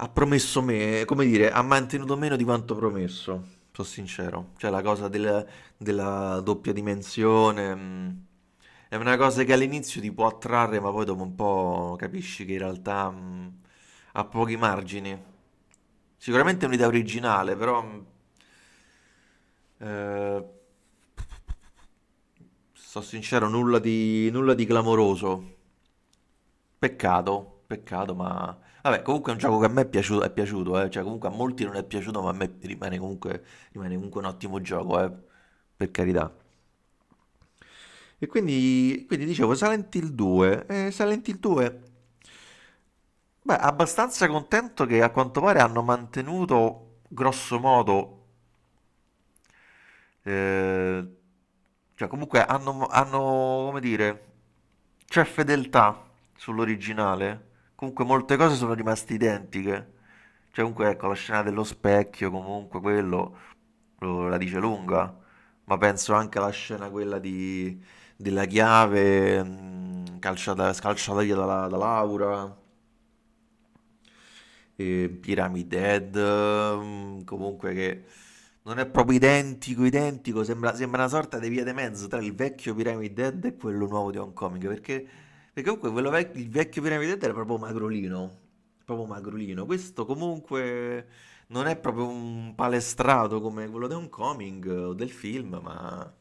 ha 0.00 0.08
promesso 0.12 0.62
me, 0.62 1.02
come 1.04 1.26
dire, 1.26 1.50
ha 1.50 1.62
mantenuto 1.62 2.16
meno 2.16 2.36
di 2.36 2.44
quanto 2.44 2.76
promesso, 2.76 3.56
sono 3.82 3.86
sincero. 3.88 4.50
Cioè 4.56 4.70
la 4.70 4.82
cosa 4.82 5.08
del- 5.08 5.46
della 5.76 6.40
doppia 6.40 6.72
dimensione, 6.72 7.74
mh, 7.74 8.24
è 8.88 8.96
una 8.96 9.16
cosa 9.16 9.44
che 9.44 9.52
all'inizio 9.52 10.00
ti 10.00 10.12
può 10.12 10.26
attrarre, 10.26 10.80
ma 10.80 10.90
poi 10.90 11.04
dopo 11.04 11.22
un 11.22 11.34
po' 11.34 11.96
capisci 11.98 12.44
che 12.44 12.52
in 12.52 12.58
realtà 12.58 13.10
mh, 13.10 13.58
ha 14.12 14.24
pochi 14.24 14.56
margini. 14.56 15.16
Sicuramente 16.16 16.64
è 16.64 16.68
un'idea 16.68 16.86
originale, 16.88 17.56
però 17.56 17.82
mh, 17.82 18.06
eh, 19.80 20.42
sono 22.72 23.04
sincero, 23.04 23.46
nulla 23.48 23.78
di, 23.78 24.30
nulla 24.30 24.54
di 24.54 24.64
clamoroso. 24.64 25.56
Peccato, 26.78 27.62
peccato, 27.66 28.14
ma... 28.14 28.56
Vabbè, 28.82 29.02
comunque 29.02 29.30
è 29.32 29.34
un 29.34 29.40
gioco 29.40 29.58
che 29.58 29.66
a 29.66 29.68
me 29.68 29.82
è 29.82 29.86
piaciuto, 29.88 30.22
è 30.24 30.30
piaciuto, 30.32 30.80
eh. 30.82 30.90
Cioè, 30.90 31.02
comunque 31.02 31.28
a 31.28 31.32
molti 31.32 31.64
non 31.64 31.76
è 31.76 31.84
piaciuto, 31.84 32.22
ma 32.22 32.30
a 32.30 32.32
me 32.32 32.56
rimane 32.60 32.98
comunque, 32.98 33.44
rimane 33.72 33.94
comunque 33.94 34.20
un 34.20 34.26
ottimo 34.26 34.60
gioco, 34.60 35.02
eh. 35.02 35.12
Per 35.76 35.90
carità. 35.90 36.32
E 38.20 38.26
quindi, 38.26 39.04
quindi 39.06 39.24
dicevo, 39.26 39.54
Silent 39.54 39.94
Hill 39.94 40.08
2. 40.10 40.66
Eh, 40.66 40.90
Silent 40.90 41.26
Hill 41.28 41.38
2, 41.38 41.80
beh, 43.42 43.56
abbastanza 43.56 44.28
contento 44.28 44.86
che 44.86 45.02
a 45.02 45.10
quanto 45.10 45.40
pare 45.40 45.60
hanno 45.60 45.82
mantenuto, 45.82 47.00
grosso 47.08 47.58
modo, 47.58 48.26
eh, 50.22 51.06
cioè 51.94 52.08
comunque 52.08 52.44
hanno, 52.44 52.86
hanno, 52.86 53.18
come 53.66 53.80
dire, 53.80 54.26
c'è 55.06 55.24
fedeltà 55.24 56.08
sull'originale. 56.36 57.46
Comunque 57.78 58.04
molte 58.04 58.36
cose 58.36 58.56
sono 58.56 58.74
rimaste 58.74 59.14
identiche. 59.14 59.92
Cioè 60.50 60.64
comunque 60.64 60.90
ecco 60.90 61.06
la 61.08 61.14
scena 61.14 61.42
dello 61.42 61.62
specchio, 61.64 62.30
comunque 62.30 62.80
quello 62.80 63.38
lo- 64.00 64.28
la 64.28 64.36
dice 64.38 64.58
lunga. 64.58 65.16
Ma 65.64 65.76
penso 65.78 66.14
anche 66.14 66.38
alla 66.38 66.50
scena 66.50 66.88
quella 66.90 67.18
di, 67.18 67.80
della 68.16 68.44
chiave 68.46 69.42
mh, 69.44 70.18
calciata, 70.18 70.72
scalciata 70.72 71.20
via 71.22 71.36
dalla, 71.36 71.68
da 71.68 71.76
Laura. 71.76 72.56
E 74.76 75.08
Pyramid 75.20 75.72
Head, 75.72 76.16
mh, 76.16 77.24
comunque 77.24 77.74
che 77.74 78.04
non 78.62 78.78
è 78.78 78.86
proprio 78.86 79.16
identico, 79.16 79.84
identico, 79.84 80.44
sembra, 80.44 80.74
sembra 80.76 81.00
una 81.00 81.08
sorta 81.08 81.38
di 81.38 81.48
via 81.48 81.64
di 81.64 81.72
mezzo 81.72 82.06
tra 82.06 82.20
il 82.20 82.32
vecchio 82.34 82.74
Pyramid 82.74 83.18
Head 83.18 83.44
e 83.44 83.56
quello 83.56 83.86
nuovo 83.88 84.10
di 84.12 84.18
Hong 84.18 84.32
Kong, 84.34 84.64
perché, 84.68 85.06
perché 85.62 85.76
comunque 85.76 86.10
vec- 86.10 86.36
il 86.36 86.48
vecchio 86.50 86.82
Pyramid 86.82 87.08
Head 87.10 87.22
era 87.22 87.32
proprio 87.32 87.58
magrolino, 87.58 88.38
proprio 88.84 89.06
magrolino. 89.06 89.64
Questo 89.66 90.04
comunque 90.06 91.06
non 91.48 91.66
è 91.66 91.76
proprio 91.76 92.06
un 92.08 92.54
palestrato 92.54 93.40
come 93.40 93.68
quello 93.68 93.88
di 93.88 93.94
Hong 93.94 94.08
Kong 94.08 94.66
o 94.66 94.94
del 94.94 95.10
film, 95.10 95.58
ma 95.62 96.12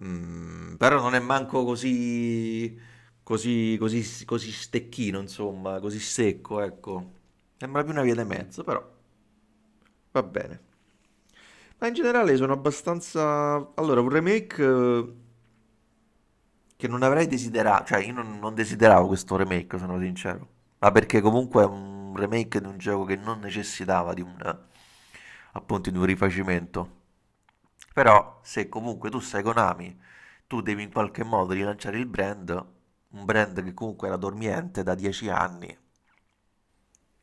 mm, 0.00 0.74
però 0.76 1.00
non 1.00 1.14
è 1.14 1.18
manco 1.20 1.64
così, 1.64 2.78
così, 3.22 3.76
così, 3.78 4.24
così 4.24 4.52
stecchino, 4.52 5.20
insomma, 5.20 5.80
così 5.80 5.98
secco, 6.00 6.60
ecco. 6.60 7.12
Sembra 7.58 7.82
più 7.82 7.92
una 7.92 8.02
via 8.02 8.14
di 8.14 8.24
mezzo, 8.24 8.62
però 8.64 8.82
va 10.12 10.22
bene. 10.22 10.60
Ma 11.78 11.88
in 11.88 11.94
generale 11.94 12.36
sono 12.36 12.52
abbastanza... 12.52 13.72
Allora, 13.74 14.00
un 14.00 14.08
remake 14.08 14.64
che 16.76 16.88
non 16.88 17.02
avrei 17.02 17.26
desiderato, 17.26 17.86
cioè 17.86 18.04
io 18.04 18.12
non, 18.12 18.38
non 18.38 18.54
desideravo 18.54 19.06
questo 19.08 19.36
remake, 19.36 19.78
sono 19.78 19.98
sincero. 20.00 20.48
Ma 20.78 20.90
perché 20.92 21.20
comunque 21.20 21.62
è 21.62 21.66
un 21.66 22.14
remake 22.16 22.60
di 22.60 22.66
un 22.66 22.78
gioco 22.78 23.04
che 23.04 23.16
non 23.16 23.40
necessitava 23.40 24.12
di 24.14 24.20
un, 24.22 24.36
appunto, 25.52 25.90
di 25.90 25.98
un 25.98 26.04
rifacimento. 26.04 26.94
Però 27.92 28.40
se 28.42 28.68
comunque 28.68 29.10
tu 29.10 29.20
sei 29.20 29.42
Konami, 29.42 29.98
tu 30.46 30.60
devi 30.60 30.82
in 30.84 30.92
qualche 30.92 31.24
modo 31.24 31.52
rilanciare 31.52 31.98
il 31.98 32.06
brand, 32.06 32.50
un 33.10 33.24
brand 33.24 33.62
che 33.64 33.74
comunque 33.74 34.08
era 34.08 34.16
dormiente 34.16 34.82
da 34.82 34.94
10 34.94 35.28
anni, 35.30 35.76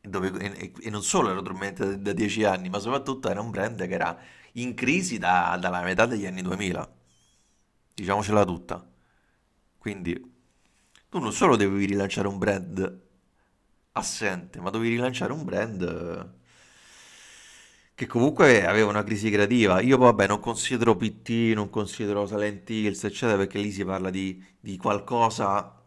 dove- 0.01 0.31
e, 0.39 0.71
e- 0.81 0.89
non 0.89 1.03
solo 1.03 1.29
era 1.31 1.41
dormiente 1.41 1.99
da, 2.01 2.13
10 2.13 2.43
anni, 2.43 2.69
ma 2.69 2.79
soprattutto 2.79 3.29
era 3.29 3.41
un 3.41 3.49
brand 3.51 3.77
che 3.87 3.93
era 3.93 4.17
in 4.53 4.73
crisi 4.75 5.17
da- 5.17 5.57
dalla 5.59 5.81
metà 5.81 6.05
degli 6.05 6.25
anni 6.25 6.41
2000, 6.41 6.87
diciamocela 7.93 8.45
tutta. 8.45 8.85
Quindi 9.83 10.13
tu 11.09 11.19
non 11.19 11.33
solo 11.33 11.57
devi 11.57 11.83
rilanciare 11.85 12.29
un 12.29 12.37
brand 12.37 13.01
assente, 13.91 14.61
ma 14.61 14.69
dovevi 14.69 14.95
rilanciare 14.95 15.33
un 15.33 15.43
brand 15.43 15.81
eh, 15.81 16.41
che 17.95 18.07
comunque 18.07 18.65
aveva 18.65 18.89
una 18.89 19.03
crisi 19.03 19.29
creativa. 19.29 19.81
Io 19.81 19.97
vabbè 19.97 20.27
non 20.27 20.39
considero 20.39 20.95
PT, 20.95 21.51
non 21.53 21.69
considero 21.69 22.25
Silent 22.25 22.69
Hills, 22.69 23.03
eccetera, 23.03 23.37
perché 23.37 23.59
lì 23.59 23.71
si 23.71 23.83
parla 23.83 24.09
di, 24.09 24.41
di 24.59 24.77
qualcosa 24.77 25.81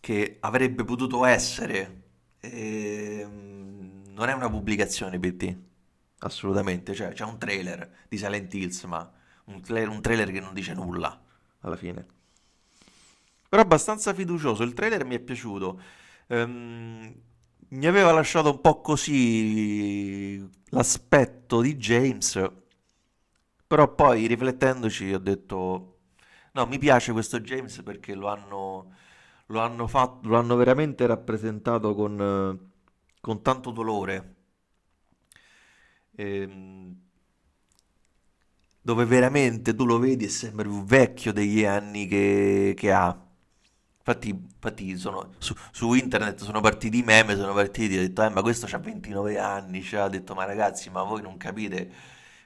che 0.00 0.36
avrebbe 0.40 0.84
potuto 0.84 1.24
essere. 1.24 2.02
Ehm, 2.40 4.02
non 4.10 4.28
è 4.28 4.32
una 4.32 4.48
pubblicazione 4.48 5.18
PT, 5.18 5.56
assolutamente. 6.20 6.94
Cioè, 6.94 7.12
c'è 7.12 7.24
un 7.24 7.38
trailer 7.38 8.06
di 8.08 8.16
Silent 8.18 8.52
Hills, 8.54 8.84
ma 8.84 9.10
un, 9.46 9.60
tra- 9.60 9.88
un 9.88 10.00
trailer 10.00 10.30
che 10.30 10.40
non 10.40 10.54
dice 10.54 10.74
nulla 10.74 11.20
alla 11.60 11.76
fine. 11.76 12.06
Però 13.56 13.64
abbastanza 13.66 14.12
fiducioso, 14.12 14.64
il 14.64 14.74
trailer 14.74 15.06
mi 15.06 15.14
è 15.14 15.18
piaciuto. 15.18 15.80
Ehm, 16.26 17.14
mi 17.68 17.86
aveva 17.86 18.12
lasciato 18.12 18.50
un 18.50 18.60
po' 18.60 18.82
così 18.82 20.46
l'aspetto 20.68 21.62
di 21.62 21.74
James, 21.76 22.38
però 23.66 23.94
poi 23.94 24.26
riflettendoci 24.26 25.12
ho 25.12 25.18
detto, 25.18 25.92
No, 26.52 26.66
mi 26.66 26.78
piace 26.78 27.12
questo 27.12 27.40
James 27.40 27.82
perché 27.82 28.14
lo 28.14 28.28
hanno, 28.28 28.92
lo 29.46 29.60
hanno 29.60 29.86
fatto, 29.86 30.28
lo 30.28 30.38
hanno 30.38 30.56
veramente 30.56 31.06
rappresentato 31.06 31.94
con, 31.94 32.70
con 33.20 33.42
tanto 33.42 33.70
dolore. 33.72 34.34
Ehm, 36.18 36.96
dove 38.80 39.04
veramente 39.04 39.74
tu 39.74 39.84
lo 39.84 39.98
vedi 39.98 40.24
e 40.24 40.28
sembra 40.30 40.66
più 40.68 40.82
vecchio 40.84 41.32
degli 41.32 41.64
anni 41.64 42.06
che, 42.06 42.72
che 42.76 42.90
ha. 42.92 43.25
Infatti, 44.08 44.28
infatti 44.28 44.96
sono, 44.96 45.32
su, 45.38 45.52
su 45.72 45.92
internet 45.94 46.40
sono 46.40 46.60
partiti 46.60 46.98
i 46.98 47.02
meme, 47.02 47.34
sono 47.34 47.52
partiti, 47.52 47.96
ho 47.96 48.00
detto, 48.00 48.22
eh, 48.22 48.28
ma 48.28 48.40
questo 48.40 48.66
c'ha 48.68 48.78
29 48.78 49.36
anni, 49.36 49.82
cioè, 49.82 50.00
ha 50.00 50.08
detto, 50.08 50.32
ma 50.34 50.44
ragazzi, 50.44 50.90
ma 50.90 51.02
voi 51.02 51.22
non 51.22 51.36
capite, 51.36 51.90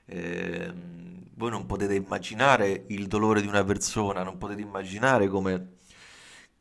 ehm, 0.06 1.26
voi 1.34 1.50
non 1.50 1.66
potete 1.66 1.94
immaginare 1.94 2.84
il 2.88 3.06
dolore 3.08 3.42
di 3.42 3.46
una 3.46 3.62
persona, 3.62 4.22
non 4.22 4.38
potete 4.38 4.62
immaginare 4.62 5.28
come, 5.28 5.76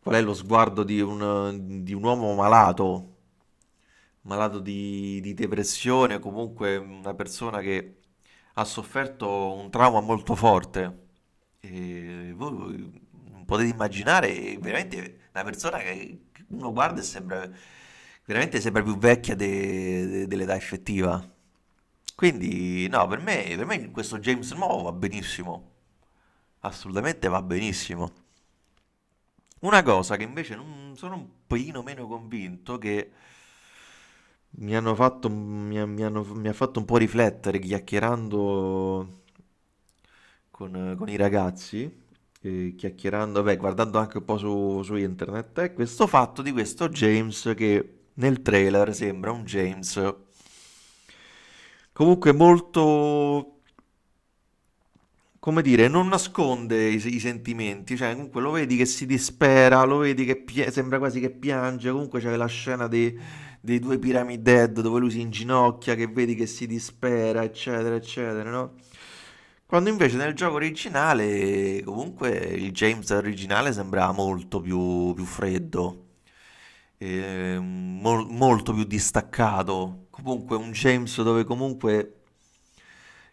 qual 0.02 0.16
è 0.16 0.22
lo 0.22 0.34
sguardo 0.34 0.84
di 0.84 1.00
un, 1.00 1.82
di 1.84 1.94
un 1.94 2.04
uomo 2.04 2.34
malato, 2.36 3.16
malato 4.24 4.60
di, 4.60 5.20
di 5.22 5.34
depressione, 5.34 6.20
comunque 6.20 6.76
una 6.78 7.14
persona 7.14 7.60
che 7.62 8.00
ha 8.54 8.66
sofferto 8.66 9.54
un 9.54 9.70
trauma 9.70 10.02
molto 10.02 10.36
forte. 10.36 11.08
E 11.62 12.34
voi 12.36 13.08
potete 13.50 13.70
immaginare, 13.70 14.58
veramente 14.60 15.30
una 15.34 15.44
persona 15.44 15.78
che 15.80 16.20
uno 16.50 16.72
guarda 16.74 17.00
e 17.02 17.04
sembra 17.04 17.50
veramente 18.26 18.62
sembra 18.62 18.84
più 18.84 18.98
vecchia 18.98 19.36
de- 19.36 20.08
de- 20.08 20.28
dell'età 20.28 20.56
effettiva. 20.56 21.24
Quindi, 22.16 22.88
no, 22.90 23.08
per 23.08 23.20
me, 23.22 23.54
per 23.56 23.66
me 23.66 23.92
questo 23.92 24.20
James 24.20 24.52
nuovo 24.54 24.84
va 24.84 24.92
benissimo. 24.92 25.72
Assolutamente 26.62 27.28
va 27.30 27.42
benissimo. 27.42 28.12
Una 29.62 29.84
cosa 29.84 30.16
che 30.16 30.24
invece 30.24 30.56
non 30.56 30.94
sono 30.96 31.16
un 31.16 31.28
pochino 31.46 31.82
meno 31.84 32.08
convinto 32.08 32.78
che 32.78 33.12
mi 34.52 34.76
hanno 34.76 34.96
fatto, 34.96 35.30
mi, 35.30 35.86
mi 35.88 36.04
hanno- 36.04 36.24
mi 36.36 36.48
ha 36.48 36.54
fatto 36.54 36.80
un 36.80 36.86
po' 36.86 36.98
riflettere 36.98 37.60
chiacchierando 37.60 39.08
con, 40.52 40.96
con 40.98 41.10
i 41.10 41.16
ragazzi, 41.16 41.90
e 42.42 42.74
chiacchierando, 42.78 43.44
beh, 43.44 43.58
guardando 43.58 44.00
anche 44.00 44.18
un 44.18 44.26
po' 44.26 44.38
su, 44.38 44.82
su 44.84 44.96
internet, 44.96 45.60
è 45.60 45.74
questo 45.74 46.08
fatto 46.08 46.42
di 46.42 46.52
questo 46.52 46.90
James 46.90 47.54
che 47.56 47.94
nel 48.16 48.42
trailer 48.42 48.94
sembra 48.94 49.32
un 49.32 49.44
James 49.44 49.98
comunque 51.92 52.32
molto, 52.34 53.62
come 55.40 55.62
dire, 55.62 55.88
non 55.88 56.08
nasconde 56.08 56.90
i, 56.90 56.96
i 57.16 57.20
sentimenti, 57.20 57.96
cioè 57.98 58.14
comunque 58.14 58.42
lo 58.42 58.52
vedi 58.52 58.76
che 58.76 58.86
si 58.86 59.06
dispera, 59.06 59.84
lo 59.84 59.98
vedi 59.98 60.26
che 60.26 60.36
pia- 60.38 60.72
sembra 60.72 60.98
quasi 60.98 61.20
che 61.20 61.30
piange, 61.30 61.92
comunque 61.92 62.20
c'è 62.20 62.36
la 62.36 62.46
scena 62.48 62.88
dei, 62.88 63.18
dei 63.62 63.80
due 63.80 64.00
Pyramid 64.00 64.46
Head 64.48 64.82
dove 64.82 65.00
lui 65.00 65.12
si 65.12 65.22
inginocchia, 65.22 65.96
che 65.96 66.08
vedi 66.08 66.36
che 66.36 66.46
si 66.46 66.68
dispera, 66.68 67.44
eccetera, 67.44 67.96
eccetera, 67.96 68.50
no? 68.50 68.76
Quando 69.70 69.90
invece 69.92 70.18
nel 70.18 70.34
gioco 70.34 70.56
originale, 70.56 71.84
comunque 71.84 72.30
il 72.32 72.72
James 72.72 73.08
originale 73.12 73.72
sembrava 73.72 74.12
molto 74.12 74.60
più, 74.62 75.14
più 75.14 75.26
freddo, 75.26 76.06
eh, 76.98 77.60
mol- 77.60 78.28
molto 78.30 78.74
più 78.74 78.84
distaccato. 78.86 80.08
Comunque 80.10 80.56
un 80.58 80.72
James 80.72 81.22
dove 81.22 81.44
comunque 81.44 82.16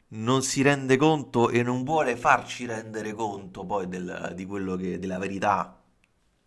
non 0.08 0.42
si 0.42 0.62
rende 0.62 0.96
conto 0.96 1.50
e 1.50 1.62
non 1.62 1.82
vuole 1.84 2.16
farci 2.16 2.66
rendere 2.66 3.12
conto 3.12 3.64
poi 3.64 3.88
del- 3.88 4.32
di 4.34 4.44
quello 4.46 4.76
che, 4.76 4.98
della 4.98 5.18
verità 5.18 5.80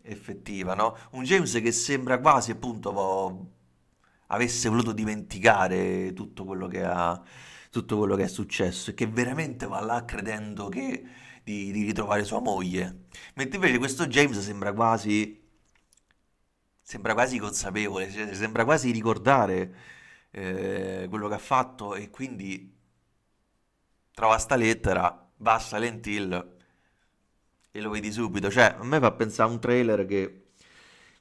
effettiva, 0.03 0.73
no? 0.75 0.95
Un 1.11 1.23
James 1.23 1.51
che 1.61 1.71
sembra 1.71 2.19
quasi 2.19 2.51
appunto 2.51 3.47
avesse 4.27 4.69
voluto 4.69 4.91
dimenticare 4.93 6.13
tutto 6.13 6.45
quello 6.45 6.67
che 6.67 6.83
ha, 6.83 7.21
tutto 7.69 7.97
quello 7.97 8.15
che 8.15 8.23
è 8.23 8.27
successo 8.27 8.91
e 8.91 8.93
che 8.93 9.07
veramente 9.07 9.67
va 9.67 9.79
là 9.81 10.03
credendo 10.05 10.69
che, 10.69 11.03
di, 11.43 11.71
di 11.71 11.83
ritrovare 11.83 12.23
sua 12.23 12.39
moglie. 12.39 13.05
Mentre 13.35 13.57
invece 13.57 13.77
questo 13.77 14.07
James 14.07 14.39
sembra 14.39 14.73
quasi, 14.73 15.41
sembra 16.81 17.13
quasi 17.13 17.37
consapevole, 17.37 18.11
cioè, 18.11 18.33
sembra 18.33 18.65
quasi 18.65 18.91
ricordare 18.91 19.75
eh, 20.31 21.07
quello 21.09 21.27
che 21.27 21.33
ha 21.35 21.39
fatto 21.39 21.95
e 21.95 22.09
quindi 22.09 22.75
trova 24.13 24.37
sta 24.37 24.55
lettera, 24.55 25.29
va 25.37 25.53
a 25.53 25.59
Silent 25.59 26.05
Hill 26.07 26.57
e 27.71 27.81
lo 27.81 27.89
vedi 27.89 28.11
subito. 28.11 28.49
Cioè, 28.49 28.75
a 28.79 28.83
me 28.83 28.99
fa 28.99 29.11
pensare 29.11 29.49
a 29.49 29.53
un 29.53 29.59
trailer 29.59 30.05
che 30.05 30.51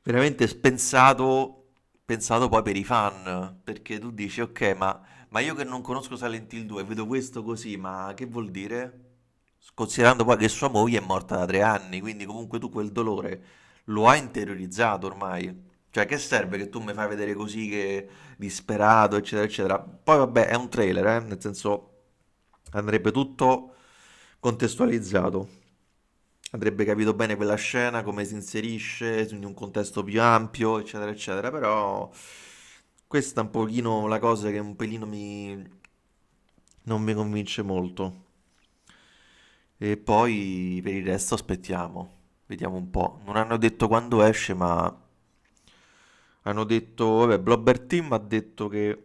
veramente 0.02 0.44
è 0.44 0.56
pensato, 0.56 1.68
pensato 2.04 2.48
poi 2.48 2.62
per 2.62 2.76
i 2.76 2.84
fan, 2.84 3.60
perché 3.62 3.98
tu 3.98 4.10
dici, 4.10 4.40
ok, 4.40 4.74
ma, 4.76 5.00
ma 5.30 5.40
io 5.40 5.54
che 5.54 5.64
non 5.64 5.82
conosco 5.82 6.16
Silent 6.16 6.52
Hill 6.52 6.64
2 6.66 6.84
vedo 6.84 7.06
questo 7.06 7.42
così, 7.42 7.76
ma 7.76 8.12
che 8.14 8.26
vuol 8.26 8.50
dire? 8.50 9.04
Considerando 9.74 10.24
poi 10.24 10.36
che 10.36 10.48
sua 10.48 10.68
moglie 10.68 10.98
è 10.98 11.02
morta 11.04 11.36
da 11.36 11.46
tre 11.46 11.62
anni, 11.62 12.00
quindi 12.00 12.24
comunque 12.24 12.58
tu 12.58 12.70
quel 12.70 12.90
dolore 12.92 13.44
lo 13.84 14.08
hai 14.08 14.18
interiorizzato 14.20 15.06
ormai. 15.06 15.66
Cioè, 15.90 16.06
che 16.06 16.18
serve 16.18 16.58
che 16.58 16.68
tu 16.68 16.80
mi 16.80 16.92
fai 16.92 17.08
vedere 17.08 17.34
così 17.34 17.68
che 17.68 18.08
disperato, 18.36 19.16
eccetera, 19.16 19.46
eccetera. 19.46 19.78
Poi 19.80 20.18
vabbè, 20.18 20.46
è 20.48 20.54
un 20.54 20.68
trailer, 20.68 21.06
eh? 21.06 21.20
Nel 21.20 21.40
senso 21.40 21.92
andrebbe 22.72 23.10
tutto 23.10 23.74
contestualizzato. 24.40 25.48
Andrebbe 26.50 26.84
capito 26.84 27.14
bene 27.14 27.36
quella 27.36 27.56
scena, 27.56 28.02
come 28.02 28.24
si 28.24 28.34
inserisce 28.34 29.28
in 29.30 29.44
un 29.44 29.54
contesto 29.54 30.02
più 30.02 30.20
ampio, 30.22 30.78
eccetera, 30.78 31.10
eccetera. 31.10 31.50
Però 31.50 32.10
questa 33.08 33.40
è 33.40 33.44
un 33.44 33.50
pochino 33.50 34.06
la 34.06 34.18
cosa 34.20 34.50
che 34.50 34.58
un 34.58 34.76
pelino 34.76 35.06
mi... 35.06 35.66
non 36.84 37.02
mi 37.02 37.14
convince 37.14 37.62
molto. 37.62 38.26
E 39.78 39.96
poi 39.96 40.80
per 40.82 40.94
il 40.94 41.04
resto 41.06 41.34
aspettiamo, 41.34 42.10
vediamo 42.46 42.76
un 42.76 42.90
po'. 42.90 43.20
Non 43.24 43.36
hanno 43.36 43.56
detto 43.56 43.88
quando 43.88 44.22
esce, 44.22 44.54
ma 44.54 44.94
hanno 46.42 46.64
detto, 46.64 47.06
vabbè, 47.18 47.38
Blobber 47.38 47.80
Team 47.80 48.12
ha 48.12 48.18
detto 48.18 48.68
che 48.68 49.04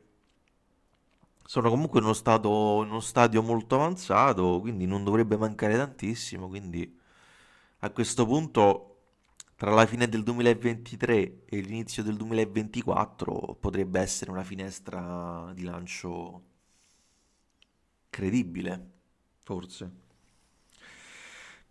sono 1.45 1.69
comunque 1.69 1.99
in 1.99 2.05
uno 2.05 2.13
stato, 2.13 2.81
in 2.83 2.89
uno 2.89 2.99
stadio 2.99 3.41
molto 3.41 3.75
avanzato, 3.75 4.59
quindi 4.59 4.85
non 4.85 5.03
dovrebbe 5.03 5.37
mancare 5.37 5.75
tantissimo, 5.75 6.47
quindi 6.47 6.99
a 7.79 7.89
questo 7.91 8.25
punto 8.25 8.92
tra 9.55 9.71
la 9.71 9.85
fine 9.85 10.07
del 10.09 10.23
2023 10.23 11.43
e 11.45 11.59
l'inizio 11.61 12.03
del 12.03 12.15
2024 12.17 13.57
potrebbe 13.59 13.99
essere 13.99 14.31
una 14.31 14.43
finestra 14.43 15.51
di 15.53 15.63
lancio 15.63 16.43
credibile, 18.09 18.79
forse. 19.43 19.91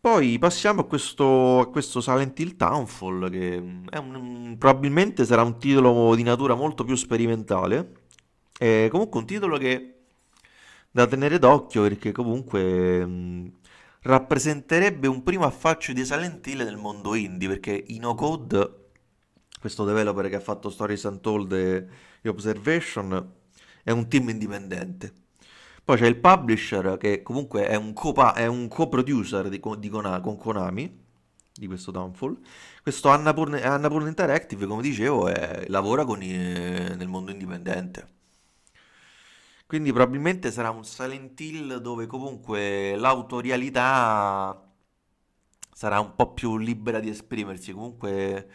Poi 0.01 0.37
passiamo 0.39 0.81
a 0.81 0.85
questo, 0.87 1.61
a 1.61 1.71
questo 1.71 2.01
Silent 2.01 2.37
Hill 2.41 2.57
Townfall, 2.57 3.31
che 3.31 3.61
mm, 3.61 3.87
un- 4.01 4.57
probabilmente 4.59 5.25
sarà 5.25 5.43
un 5.43 5.59
titolo 5.59 6.15
di 6.17 6.25
natura 6.25 6.55
molto 6.55 6.83
più 6.85 6.97
sperimentale. 6.97 7.93
È 8.59 8.89
comunque 8.91 9.21
un 9.21 9.27
titolo 9.27 9.59
che 9.59 9.95
da 10.91 11.07
tenere 11.07 11.39
d'occhio 11.39 11.83
perché 11.83 12.13
comunque 12.13 13.05
mh, 13.07 13.53
rappresenterebbe 14.03 15.07
un 15.09 15.23
primo 15.23 15.45
affaccio 15.45 15.93
di 15.93 16.05
Silent 16.05 16.47
Hill 16.47 16.63
nel 16.63 16.77
mondo 16.77 17.15
indie, 17.15 17.49
perché 17.49 17.85
InnoCode, 17.89 18.81
questo 19.61 19.85
developer 19.85 20.29
che 20.29 20.37
ha 20.37 20.41
fatto 20.41 20.71
Stories 20.71 21.03
Untold 21.05 21.53
e, 21.53 21.87
e 22.21 22.29
Observation, 22.29 23.33
è 23.83 23.91
un 23.91 24.09
team 24.09 24.29
indipendente. 24.31 25.13
Poi 25.85 25.97
c'è 25.97 26.07
il 26.07 26.17
publisher 26.17 26.97
che 26.97 27.23
comunque 27.23 27.67
è 27.67 27.75
un, 27.75 27.93
co- 27.93 28.33
è 28.33 28.47
un 28.47 28.69
co-producer 28.69 29.49
di, 29.49 29.61
di 29.79 29.89
Kona- 29.89 30.21
con 30.21 30.37
Konami 30.37 31.01
di 31.53 31.67
questo 31.67 31.91
Downfall. 31.91 32.39
Questo 32.83 33.09
Annapurna, 33.09 33.61
Annapurna 33.63 34.09
Interactive, 34.09 34.67
come 34.67 34.83
dicevo, 34.83 35.29
è- 35.29 35.65
lavora 35.69 36.03
i- 36.03 36.27
nel 36.97 37.09
mondo 37.09 37.31
indipendente. 37.33 38.21
Quindi 39.73 39.91
probabilmente 39.93 40.51
sarà 40.53 40.69
un 40.71 40.85
Silent 40.85 41.41
Hill 41.41 41.77
dove 41.79 42.07
comunque 42.07 42.95
l'autorialità 42.95 44.63
sarà 45.73 46.01
un 46.01 46.15
po' 46.15 46.33
più 46.33 46.57
libera 46.59 47.01
di 47.01 47.09
esprimersi. 47.09 47.73
Comunque 47.73 48.49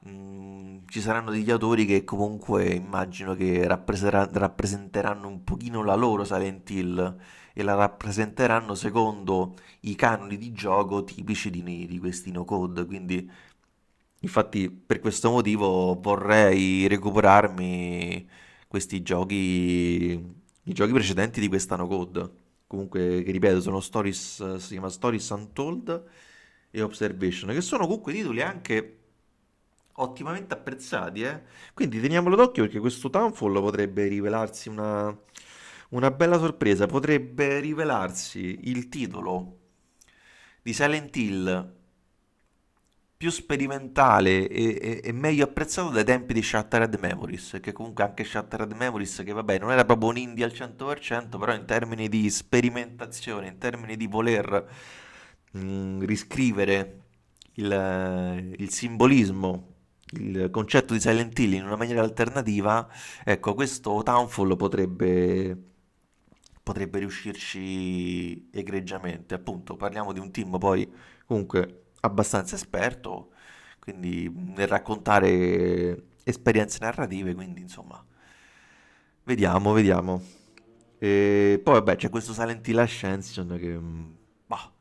mh, 0.00 0.78
ci 0.88 1.00
saranno 1.00 1.30
degli 1.30 1.50
autori 1.50 1.84
che 1.86 2.04
comunque 2.04 2.66
immagino 2.66 3.34
che 3.34 3.66
rappresenteranno 3.66 5.26
un 5.28 5.44
pochino 5.44 5.82
la 5.82 5.94
loro 5.94 6.24
Silent 6.24 6.68
Hill 6.70 7.16
e 7.52 7.62
la 7.62 7.74
rappresenteranno 7.74 8.74
secondo 8.74 9.54
i 9.80 9.94
canoni 9.96 10.36
di 10.38 10.52
gioco 10.52 11.04
tipici 11.04 11.50
di, 11.50 11.62
di 11.86 11.98
questi 11.98 12.30
no 12.30 12.44
code. 12.44 12.84
Quindi 12.86 13.30
Infatti, 14.20 14.70
per 14.70 15.00
questo 15.00 15.30
motivo 15.30 15.98
vorrei 16.00 16.86
recuperarmi 16.88 18.26
questi 18.66 19.02
giochi, 19.02 20.42
i 20.64 20.72
giochi 20.72 20.92
precedenti 20.92 21.40
di 21.40 21.48
questa 21.48 21.76
no 21.76 21.86
code. 21.86 22.42
Comunque, 22.66 23.22
che 23.22 23.30
ripeto, 23.30 23.60
sono 23.60 23.80
Stories, 23.80 24.56
si 24.56 24.68
chiama 24.72 24.88
Stories 24.88 25.28
Untold 25.30 26.04
e 26.70 26.82
Observation, 26.82 27.50
che 27.50 27.60
sono 27.60 27.84
comunque 27.86 28.12
titoli 28.12 28.42
anche 28.42 28.98
ottimamente 29.96 30.54
apprezzati, 30.54 31.22
eh? 31.22 31.42
Quindi 31.72 32.00
teniamolo 32.00 32.34
d'occhio 32.36 32.64
perché 32.64 32.80
questo 32.80 33.10
Townfall 33.10 33.60
potrebbe 33.60 34.06
rivelarsi 34.08 34.68
una, 34.68 35.16
una 35.90 36.10
bella 36.10 36.38
sorpresa, 36.38 36.86
potrebbe 36.86 37.60
rivelarsi 37.60 38.60
il 38.64 38.88
titolo 38.88 39.58
di 40.62 40.72
Silent 40.72 41.14
Hill 41.16 41.73
più 43.24 43.32
sperimentale 43.32 44.46
e, 44.48 44.78
e, 44.78 45.00
e, 45.02 45.12
meglio 45.12 45.44
apprezzato 45.44 45.88
dai 45.88 46.04
tempi 46.04 46.34
di 46.34 46.42
Shattered 46.42 46.98
Memories, 47.00 47.58
che 47.62 47.72
comunque 47.72 48.04
anche 48.04 48.22
Shattered 48.22 48.70
Memories, 48.72 49.22
che 49.24 49.32
vabbè 49.32 49.58
non 49.60 49.70
era 49.70 49.86
proprio 49.86 50.10
un 50.10 50.18
indie 50.18 50.44
al 50.44 50.50
100%, 50.50 51.38
però 51.38 51.54
in 51.54 51.64
termini 51.64 52.10
di 52.10 52.28
sperimentazione, 52.28 53.46
in 53.48 53.56
termini 53.56 53.96
di 53.96 54.06
voler 54.06 54.68
mh, 55.52 55.58
mm, 55.58 56.02
riscrivere 56.02 57.00
il, 57.54 58.54
il 58.58 58.70
simbolismo 58.70 59.72
il 60.16 60.50
concetto 60.50 60.92
di 60.92 61.00
Silent 61.00 61.36
Hill 61.38 61.54
in 61.54 61.64
una 61.64 61.76
maniera 61.76 62.02
alternativa, 62.02 62.86
ecco, 63.24 63.54
questo 63.54 64.02
Townfall 64.04 64.54
potrebbe, 64.54 65.56
potrebbe 66.62 66.98
riuscirci 66.98 68.50
egregiamente. 68.52 69.34
Appunto, 69.34 69.76
parliamo 69.76 70.12
di 70.12 70.20
un 70.20 70.30
team 70.30 70.58
poi 70.58 70.88
comunque 71.26 71.83
abbastanza 72.04 72.54
esperto, 72.54 73.32
quindi 73.78 74.30
nel 74.30 74.68
raccontare 74.68 76.08
esperienze 76.24 76.78
narrative, 76.80 77.34
quindi 77.34 77.60
insomma, 77.62 78.04
vediamo, 79.24 79.72
vediamo. 79.72 80.22
E 80.98 81.60
poi 81.62 81.74
vabbè 81.74 81.96
c'è 81.96 82.10
questo 82.10 82.32
Silent 82.32 82.66
Hill 82.66 82.78
Ascension 82.78 83.56
che... 83.58 83.78
Bah, 84.46 84.72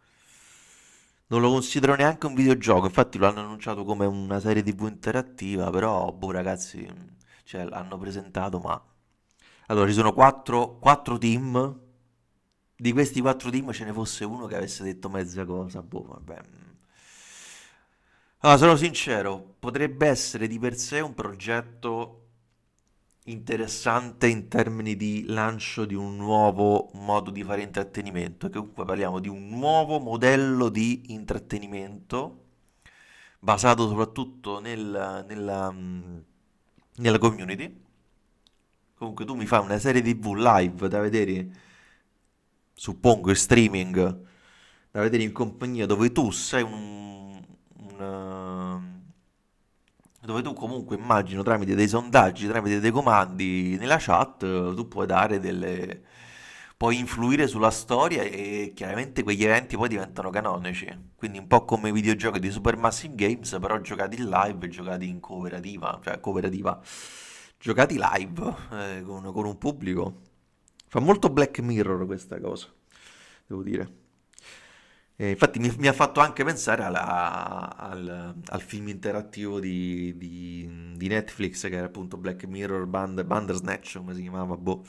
non 1.28 1.42
lo 1.42 1.50
considero 1.50 1.96
neanche 1.96 2.28
un 2.28 2.36
videogioco, 2.36 2.86
infatti 2.86 3.18
lo 3.18 3.28
hanno 3.28 3.42
annunciato 3.42 3.84
come 3.84 4.06
una 4.06 4.40
serie 4.40 4.64
TV 4.64 4.88
interattiva, 4.88 5.70
però, 5.70 6.12
boh 6.12 6.32
ragazzi, 6.32 6.88
cioè, 7.44 7.66
l'hanno 7.66 7.98
presentato, 7.98 8.60
ma... 8.60 8.82
Allora, 9.68 9.88
ci 9.88 9.94
sono 9.94 10.14
quattro, 10.14 10.78
quattro 10.80 11.18
team, 11.18 11.80
di 12.76 12.92
questi 12.92 13.22
quattro 13.22 13.50
team 13.50 13.72
ce 13.72 13.86
ne 13.86 13.94
fosse 13.94 14.26
uno 14.26 14.46
che 14.46 14.56
avesse 14.58 14.84
detto 14.84 15.10
mezza 15.10 15.46
cosa, 15.46 15.82
boh, 15.82 16.04
vabbè... 16.04 16.42
Allora, 18.44 18.58
sono 18.60 18.76
sincero, 18.76 19.56
potrebbe 19.58 20.08
essere 20.08 20.48
di 20.48 20.60
per 20.60 20.76
sé 20.76 21.00
un 21.00 21.14
progetto 21.14 22.20
interessante 23.26 24.28
in 24.28 24.48
termini 24.50 24.96
di 24.98 25.24
lancio 25.28 25.86
di 25.86 25.96
un 25.96 26.16
nuovo 26.18 26.90
modo 26.94 27.32
di 27.32 27.44
fare 27.44 27.62
intrattenimento, 27.62 28.50
che 28.50 28.58
comunque 28.60 28.86
parliamo 28.86 29.20
di 29.20 29.30
un 29.30 29.50
nuovo 29.50 30.00
modello 30.00 30.70
di 30.70 31.14
intrattenimento 31.14 32.40
basato 33.40 33.88
soprattutto 33.88 34.60
nel, 34.60 35.26
nella, 35.28 35.72
mm, 35.72 36.18
nella 36.98 37.18
community. 37.20 37.82
Comunque 38.96 39.26
tu 39.26 39.36
mi 39.36 39.46
fai 39.46 39.60
una 39.60 39.78
serie 39.80 40.02
TV 40.02 40.34
live 40.36 40.88
da 40.88 41.00
vedere, 41.00 41.50
suppongo 42.74 43.30
in 43.30 43.36
streaming, 43.36 43.96
da 44.92 45.02
vedere 45.02 45.24
in 45.24 45.32
compagnia 45.32 45.86
dove 45.86 46.12
tu 46.12 46.32
sei 46.32 46.64
un, 46.64 47.42
un 47.78 48.02
dove 50.26 50.42
tu 50.42 50.54
comunque 50.54 50.96
immagino 50.96 51.44
tramite 51.44 51.76
dei 51.76 51.88
sondaggi, 51.88 52.48
tramite 52.48 52.80
dei 52.80 52.92
comandi 52.92 53.76
nella 53.78 53.98
chat, 54.00 54.40
tu 54.74 54.88
puoi 54.88 55.06
dare 55.06 55.40
delle... 55.40 56.02
puoi 56.78 56.98
influire 56.98 57.48
sulla 57.48 57.72
storia 57.72 58.22
e 58.22 58.72
chiaramente 58.74 59.24
quegli 59.24 59.44
eventi 59.44 59.76
poi 59.76 59.90
diventano 59.90 60.30
canonici. 60.30 61.12
Quindi 61.16 61.40
un 61.40 61.48
po' 61.48 61.66
come 61.66 61.90
i 61.90 61.92
videogiochi 61.92 62.40
di 62.40 62.52
Supermassive 62.52 63.16
Games, 63.16 63.58
però 63.60 63.80
giocati 63.80 64.18
in 64.18 64.30
live 64.30 64.68
giocati 64.70 65.08
in 65.08 65.20
cooperativa, 65.20 66.00
cioè 66.04 66.20
cooperativa, 66.20 66.80
giocati 67.58 68.00
live 68.00 68.56
eh, 68.72 69.02
con, 69.04 69.30
con 69.32 69.46
un 69.46 69.58
pubblico. 69.58 70.22
Fa 70.88 71.00
molto 71.00 71.30
Black 71.30 71.60
Mirror 71.60 72.06
questa 72.06 72.40
cosa, 72.40 72.68
devo 73.46 73.64
dire. 73.64 74.02
E 75.16 75.30
infatti 75.30 75.60
mi, 75.60 75.72
mi 75.78 75.88
ha 75.88 75.94
fatto 75.94 76.20
anche 76.22 76.44
pensare 76.44 76.84
alla- 76.84 77.76
al, 77.78 78.36
al 78.46 78.62
film 78.62 78.88
interattivo 78.88 79.60
di, 79.60 80.18
di- 80.18 80.92
di 80.96 81.08
Netflix 81.08 81.62
che 81.70 81.76
era 81.76 81.86
appunto 81.86 82.18
Black 82.18 82.46
Mirror 82.46 82.86
Band, 82.88 83.24
Bandersnatch, 83.24 83.98
come 83.98 84.16
si 84.16 84.22
chiamava, 84.22 84.58
boh. 84.58 84.84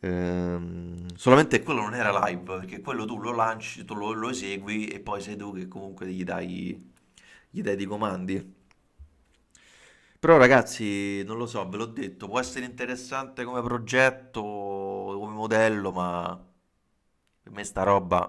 Ehm, 0.00 1.06
solamente 1.16 1.62
quello 1.62 1.80
non 1.80 1.94
era 1.94 2.26
live, 2.26 2.42
perché 2.58 2.80
quello 2.80 3.04
tu 3.06 3.18
lo 3.18 3.32
lanci, 3.32 3.84
tu 3.84 3.94
lo, 3.94 4.12
lo 4.12 4.28
esegui 4.30 4.88
e 4.88 5.00
poi 5.00 5.20
sei 5.20 5.36
tu 5.36 5.52
che 5.54 5.68
comunque 5.68 6.06
gli 6.08 6.22
dai, 6.24 6.92
gli 7.50 7.62
dai 7.62 7.76
dei 7.76 7.86
comandi. 7.86 8.54
Però 10.18 10.36
ragazzi, 10.38 11.22
non 11.24 11.36
lo 11.36 11.46
so, 11.46 11.68
ve 11.68 11.76
l'ho 11.76 11.86
detto, 11.86 12.26
può 12.26 12.40
essere 12.40 12.64
interessante 12.64 13.44
come 13.44 13.62
progetto, 13.62 14.40
come 14.42 15.32
modello, 15.34 15.92
ma 15.92 16.44
per 17.42 17.52
me 17.52 17.64
sta 17.64 17.82
roba 17.82 18.20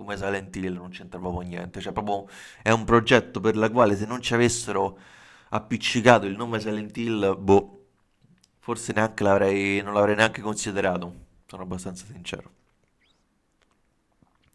come 0.00 0.16
Silent 0.16 0.56
Hill 0.56 0.74
non 0.74 0.88
c'entra 0.88 1.18
proprio 1.18 1.46
niente, 1.46 1.80
cioè 1.80 1.92
proprio 1.92 2.26
è 2.62 2.70
un 2.70 2.84
progetto 2.84 3.38
per 3.40 3.54
la 3.56 3.70
quale 3.70 3.96
se 3.96 4.06
non 4.06 4.22
ci 4.22 4.32
avessero 4.32 4.98
appiccicato 5.50 6.24
il 6.26 6.36
nome 6.36 6.58
Silent 6.58 6.96
Hill, 6.96 7.36
boh, 7.38 7.84
forse 8.58 8.92
neanche 8.94 9.22
l'avrei, 9.22 9.82
non 9.82 9.92
l'avrei 9.92 10.16
neanche 10.16 10.40
considerato, 10.40 11.14
sono 11.46 11.62
abbastanza 11.62 12.06
sincero. 12.06 12.50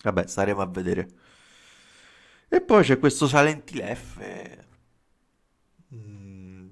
Vabbè, 0.02 0.26
staremo 0.28 0.62
a 0.62 0.66
vedere. 0.66 1.10
E 2.48 2.62
poi 2.62 2.84
c'è 2.84 2.98
questo 2.98 3.28
Silent 3.28 3.72
Hill 3.72 3.94
F. 3.94 4.58
Mm. 5.94 6.68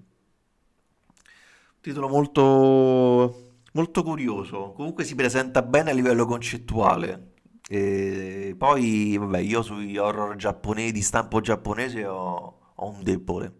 Titolo 1.82 2.08
molto, 2.10 3.54
molto 3.74 4.04
curioso. 4.04 4.72
Comunque 4.72 5.04
si 5.04 5.14
presenta 5.16 5.62
bene 5.62 5.92
a 5.92 5.94
livello 5.94 6.26
concettuale. 6.26 7.33
E 7.70 8.56
poi, 8.58 9.18
vabbè, 9.18 9.40
io 9.40 9.62
sui 9.62 9.98
horror 9.98 10.36
giapponesi, 10.36 10.92
di 10.92 11.02
stampo 11.02 11.40
giapponese 11.42 12.06
ho, 12.06 12.74
ho 12.76 12.88
un 12.90 13.04
debole. 13.04 13.54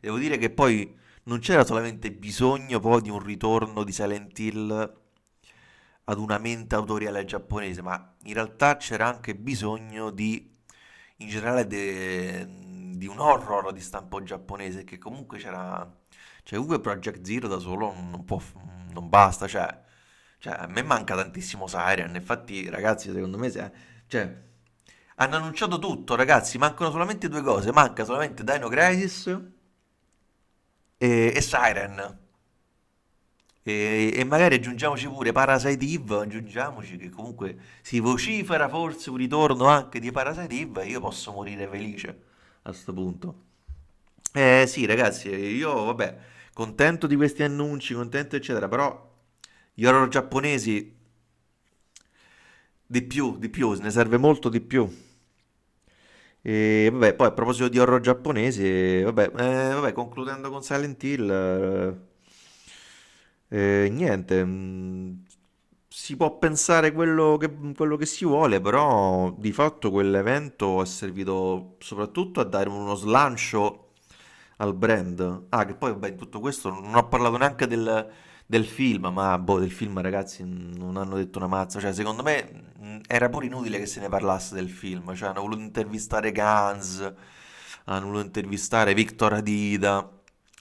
Devo 0.00 0.18
dire 0.18 0.36
che 0.36 0.50
poi 0.50 0.96
non 1.24 1.38
c'era 1.38 1.64
solamente 1.64 2.10
bisogno 2.12 2.80
poi 2.80 3.00
di 3.02 3.10
un 3.10 3.20
ritorno 3.20 3.84
di 3.84 3.92
Silent 3.92 4.38
Hill 4.38 5.00
ad 6.04 6.18
una 6.18 6.38
mente 6.38 6.74
autoriale 6.74 7.24
giapponese, 7.24 7.82
ma 7.82 8.14
in 8.24 8.34
realtà 8.34 8.76
c'era 8.76 9.06
anche 9.06 9.34
bisogno 9.36 10.10
di, 10.10 10.52
in 11.18 11.28
generale, 11.28 11.66
de- 11.66 12.46
di 12.96 13.06
un 13.06 13.18
horror 13.18 13.72
di 13.72 13.80
stampo 13.80 14.22
giapponese, 14.22 14.84
che 14.84 14.98
comunque 14.98 15.38
c'era... 15.38 15.88
Cioè, 16.44 16.58
comunque 16.58 16.80
Project 16.80 17.24
Zero 17.24 17.46
da 17.48 17.58
solo 17.58 17.92
non 17.94 18.24
può, 18.24 18.40
non 18.92 19.08
basta, 19.08 19.46
cioè 19.46 19.80
cioè, 20.42 20.54
a 20.54 20.66
me 20.66 20.82
manca 20.82 21.14
tantissimo 21.14 21.68
Siren. 21.68 22.16
Infatti, 22.16 22.68
ragazzi, 22.68 23.12
secondo 23.12 23.38
me, 23.38 23.48
se, 23.48 23.70
cioè, 24.08 24.36
hanno 25.16 25.36
annunciato 25.36 25.78
tutto, 25.78 26.16
ragazzi. 26.16 26.58
Mancano 26.58 26.90
solamente 26.90 27.28
due 27.28 27.42
cose. 27.42 27.70
Manca 27.70 28.04
solamente 28.04 28.42
Dino 28.42 28.68
Crisis 28.68 29.28
e, 30.98 31.32
e 31.36 31.40
Siren. 31.40 32.18
E, 33.62 34.12
e, 34.16 34.24
magari 34.24 34.56
aggiungiamoci 34.56 35.06
pure 35.06 35.30
Parasite 35.30 35.84
Eve, 35.84 36.22
aggiungiamoci 36.22 36.96
che 36.96 37.08
comunque 37.10 37.56
si 37.80 38.00
vocifera 38.00 38.68
forse 38.68 39.10
un 39.10 39.18
ritorno 39.18 39.66
anche 39.66 40.00
di 40.00 40.10
Parasite 40.10 40.52
Eve 40.52 40.86
io 40.86 40.98
posso 40.98 41.30
morire 41.30 41.68
felice 41.68 42.08
a 42.62 42.70
questo 42.70 42.92
punto. 42.92 43.44
Eh 44.32 44.64
sì 44.66 44.86
ragazzi, 44.86 45.28
io 45.28 45.84
vabbè, 45.84 46.18
contento 46.52 47.06
di 47.06 47.14
questi 47.14 47.44
annunci, 47.44 47.94
contento 47.94 48.34
eccetera, 48.34 48.66
però 48.66 49.11
gli 49.74 49.84
horror 49.84 50.08
giapponesi 50.08 50.94
di 52.86 53.02
più, 53.02 53.38
di 53.38 53.48
più, 53.48 53.72
ne 53.72 53.90
serve 53.90 54.18
molto 54.18 54.48
di 54.48 54.60
più. 54.60 54.88
E 56.44 56.88
vabbè, 56.92 57.14
poi 57.14 57.28
a 57.28 57.32
proposito 57.32 57.68
di 57.68 57.78
horror 57.78 58.00
giapponesi, 58.00 59.00
vabbè, 59.02 59.30
eh, 59.36 59.74
vabbè 59.74 59.92
concludendo 59.92 60.50
con 60.50 60.62
Silent 60.62 61.02
Hill, 61.02 61.30
eh, 63.48 63.84
eh, 63.84 63.88
niente, 63.90 64.44
mm, 64.44 65.12
si 65.88 66.16
può 66.16 66.38
pensare 66.38 66.92
quello 66.92 67.36
che, 67.36 67.50
quello 67.76 67.96
che 67.96 68.06
si 68.06 68.24
vuole, 68.24 68.60
però 68.60 69.30
di 69.38 69.52
fatto 69.52 69.90
quell'evento 69.90 70.82
è 70.82 70.86
servito 70.86 71.76
soprattutto 71.78 72.40
a 72.40 72.44
dare 72.44 72.68
uno 72.68 72.94
slancio 72.94 73.92
al 74.56 74.74
brand. 74.74 75.46
Ah, 75.50 75.64
che 75.64 75.74
poi 75.74 75.92
vabbè, 75.92 76.08
in 76.08 76.16
tutto 76.16 76.40
questo 76.40 76.70
non 76.70 76.94
ho 76.94 77.08
parlato 77.08 77.36
neanche 77.36 77.66
del 77.66 78.10
del 78.52 78.66
film, 78.66 79.06
ma 79.06 79.38
boh, 79.38 79.58
del 79.58 79.70
film 79.72 79.98
ragazzi 80.02 80.44
non 80.44 80.96
hanno 80.98 81.16
detto 81.16 81.38
una 81.38 81.46
mazza, 81.46 81.80
cioè 81.80 81.94
secondo 81.94 82.22
me 82.22 83.00
era 83.06 83.30
pure 83.30 83.46
inutile 83.46 83.78
che 83.78 83.86
se 83.86 84.00
ne 84.00 84.08
parlasse 84.10 84.54
del 84.54 84.68
film, 84.68 85.14
cioè 85.14 85.30
hanno 85.30 85.40
voluto 85.40 85.62
intervistare 85.62 86.32
Gans, 86.32 87.12
hanno 87.84 88.06
voluto 88.06 88.24
intervistare 88.26 88.92
Victor 88.94 89.32
Adida, 89.34 90.06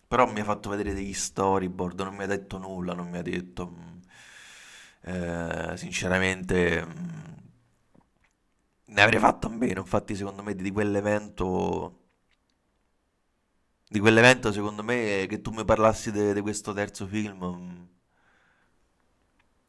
però 0.08 0.32
mi 0.32 0.39
ha 0.39 0.43
fatto 0.45 0.69
vedere 0.69 0.93
degli 0.93 1.13
storyboard, 1.13 1.99
non 2.01 2.15
mi 2.15 2.23
ha 2.23 2.27
detto 2.27 2.58
nulla, 2.58 2.93
non 2.93 3.10
mi 3.10 3.17
ha 3.17 3.21
detto... 3.21 3.89
Eh, 5.04 5.73
sinceramente 5.77 6.86
ne 8.86 9.01
avrei 9.01 9.19
fatto 9.19 9.47
a 9.47 9.49
meno, 9.49 9.80
infatti 9.82 10.15
secondo 10.15 10.43
me 10.43 10.56
di 10.56 10.71
quell'evento... 10.71 12.00
Di 13.91 13.99
quell'evento 13.99 14.54
secondo 14.54 14.84
me 14.84 15.25
che 15.27 15.41
tu 15.41 15.51
mi 15.51 15.65
parlassi 15.65 16.13
di 16.13 16.39
questo 16.39 16.71
terzo 16.71 17.06
film 17.06 17.43
mm, 17.43 17.84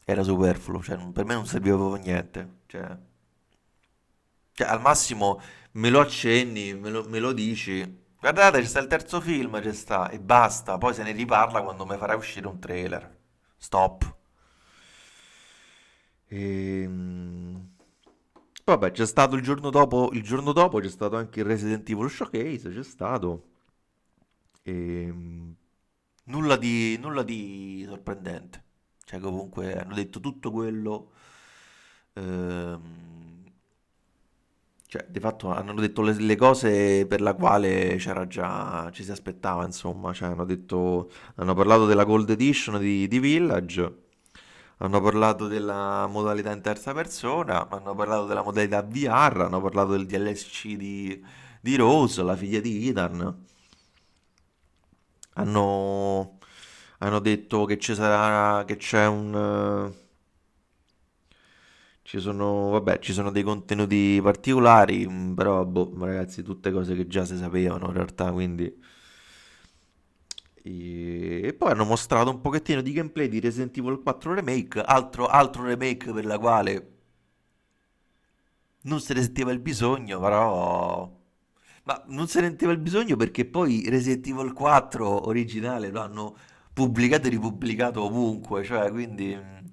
era 0.04 0.22
superfluo, 0.22 0.80
cioè 0.80 0.96
per 1.10 1.24
me 1.24 1.34
non 1.34 1.44
serviva 1.44 1.76
proprio 1.76 2.00
niente. 2.00 2.58
Cioè, 2.66 2.98
cioè, 4.52 4.68
al 4.68 4.80
massimo 4.80 5.40
me 5.72 5.90
lo 5.90 5.98
accenni, 5.98 6.72
me 6.72 6.90
lo, 6.90 7.04
me 7.08 7.18
lo 7.18 7.32
dici. 7.32 8.00
Guardate, 8.20 8.60
c'è 8.60 8.66
sta 8.66 8.78
il 8.78 8.86
terzo 8.86 9.20
film, 9.20 9.60
c'è 9.60 9.72
sta, 9.72 10.08
e 10.08 10.20
basta. 10.20 10.78
Poi 10.78 10.94
se 10.94 11.02
ne 11.02 11.10
riparla 11.10 11.60
quando 11.62 11.84
mi 11.84 11.96
farai 11.96 12.16
uscire 12.16 12.46
un 12.46 12.60
trailer. 12.60 13.18
Stop. 13.56 14.16
Ehm... 16.28 17.70
Vabbè, 18.64 18.92
c'è 18.92 19.06
stato 19.06 19.34
il 19.34 19.42
giorno 19.42 19.70
dopo, 19.70 20.10
il 20.12 20.22
giorno 20.22 20.52
dopo 20.52 20.78
c'è 20.78 20.88
stato 20.88 21.16
anche 21.16 21.40
il 21.40 21.46
Resident 21.46 21.88
Evil 21.90 22.08
Showcase, 22.08 22.70
c'è 22.72 22.84
stato. 22.84 23.51
Ehm... 24.62 25.56
Nulla 26.24 26.56
di, 26.56 26.98
nulla 26.98 27.22
di 27.24 27.84
sorprendente. 27.88 28.64
Cioè, 29.04 29.20
comunque 29.20 29.76
hanno 29.76 29.94
detto 29.94 30.20
tutto 30.20 30.50
quello. 30.52 31.12
ehm, 32.14 33.44
cioè, 34.86 35.06
di 35.08 35.20
fatto 35.20 35.48
hanno 35.50 35.72
detto 35.74 36.02
le, 36.02 36.12
le 36.20 36.36
cose 36.36 37.06
per 37.06 37.20
la 37.22 37.34
quale 37.34 37.96
c'era 37.96 38.26
già, 38.26 38.90
ci 38.92 39.02
si 39.04 39.10
aspettava, 39.10 39.64
insomma. 39.64 40.12
Cioè, 40.12 40.28
hanno 40.30 40.44
detto, 40.44 41.10
hanno 41.36 41.54
parlato 41.54 41.86
della 41.86 42.04
Gold 42.04 42.28
Edition 42.30 42.78
di, 42.78 43.08
di 43.08 43.18
Village. 43.18 44.00
Hanno 44.78 45.00
parlato 45.00 45.46
della 45.46 46.06
modalità 46.08 46.52
in 46.52 46.60
terza 46.60 46.92
persona, 46.92 47.68
hanno 47.68 47.94
parlato 47.94 48.26
della 48.26 48.42
modalità 48.42 48.82
VR, 48.82 49.42
hanno 49.42 49.60
parlato 49.62 49.92
del 49.92 50.06
DLC 50.06 50.74
di, 50.76 51.24
di 51.60 51.76
Rose, 51.76 52.22
la 52.22 52.36
figlia 52.36 52.60
di 52.60 52.88
Ethan. 52.88 53.46
Hanno, 55.34 56.38
hanno 56.98 57.18
detto 57.20 57.64
che 57.64 57.78
ci 57.78 57.94
sarà, 57.94 58.64
che 58.64 58.76
c'è 58.76 59.06
un... 59.06 59.92
eh, 59.94 60.00
ci 62.02 62.18
sono, 62.20 62.70
vabbè, 62.70 62.98
ci 62.98 63.12
sono 63.12 63.30
dei 63.30 63.42
contenuti 63.42 64.20
particolari, 64.22 65.06
mm, 65.08 65.34
però, 65.34 65.64
boh, 65.64 65.92
ragazzi, 66.00 66.42
tutte 66.42 66.70
cose 66.72 66.94
che 66.96 67.06
già 67.06 67.24
si 67.24 67.36
sapevano 67.36 67.86
in 67.86 67.92
realtà, 67.92 68.32
quindi... 68.32 68.72
E, 70.64 71.40
e 71.44 71.52
poi 71.54 71.72
hanno 71.72 71.84
mostrato 71.84 72.30
un 72.30 72.40
pochettino 72.40 72.80
di 72.82 72.92
gameplay 72.92 73.28
di 73.28 73.40
Resident 73.40 73.76
Evil 73.76 74.00
4 74.00 74.32
Remake, 74.34 74.80
altro, 74.80 75.26
altro 75.26 75.64
remake 75.64 76.12
per 76.12 76.24
la 76.24 76.38
quale 76.38 76.86
non 78.82 79.00
se 79.00 79.14
ne 79.14 79.22
sentiva 79.22 79.50
il 79.52 79.58
bisogno, 79.60 80.20
però... 80.20 81.10
Ma 81.84 82.00
non 82.06 82.28
se 82.28 82.40
ne 82.40 82.48
sentiva 82.48 82.70
il 82.72 82.78
bisogno 82.78 83.16
perché 83.16 83.44
poi 83.44 83.88
Resident 83.88 84.26
Evil 84.28 84.52
4 84.52 85.26
originale 85.26 85.90
lo 85.90 86.00
hanno 86.00 86.36
pubblicato 86.72 87.26
e 87.26 87.30
ripubblicato 87.30 88.02
ovunque, 88.04 88.62
cioè 88.64 88.90
quindi 88.90 89.34
mh, 89.34 89.70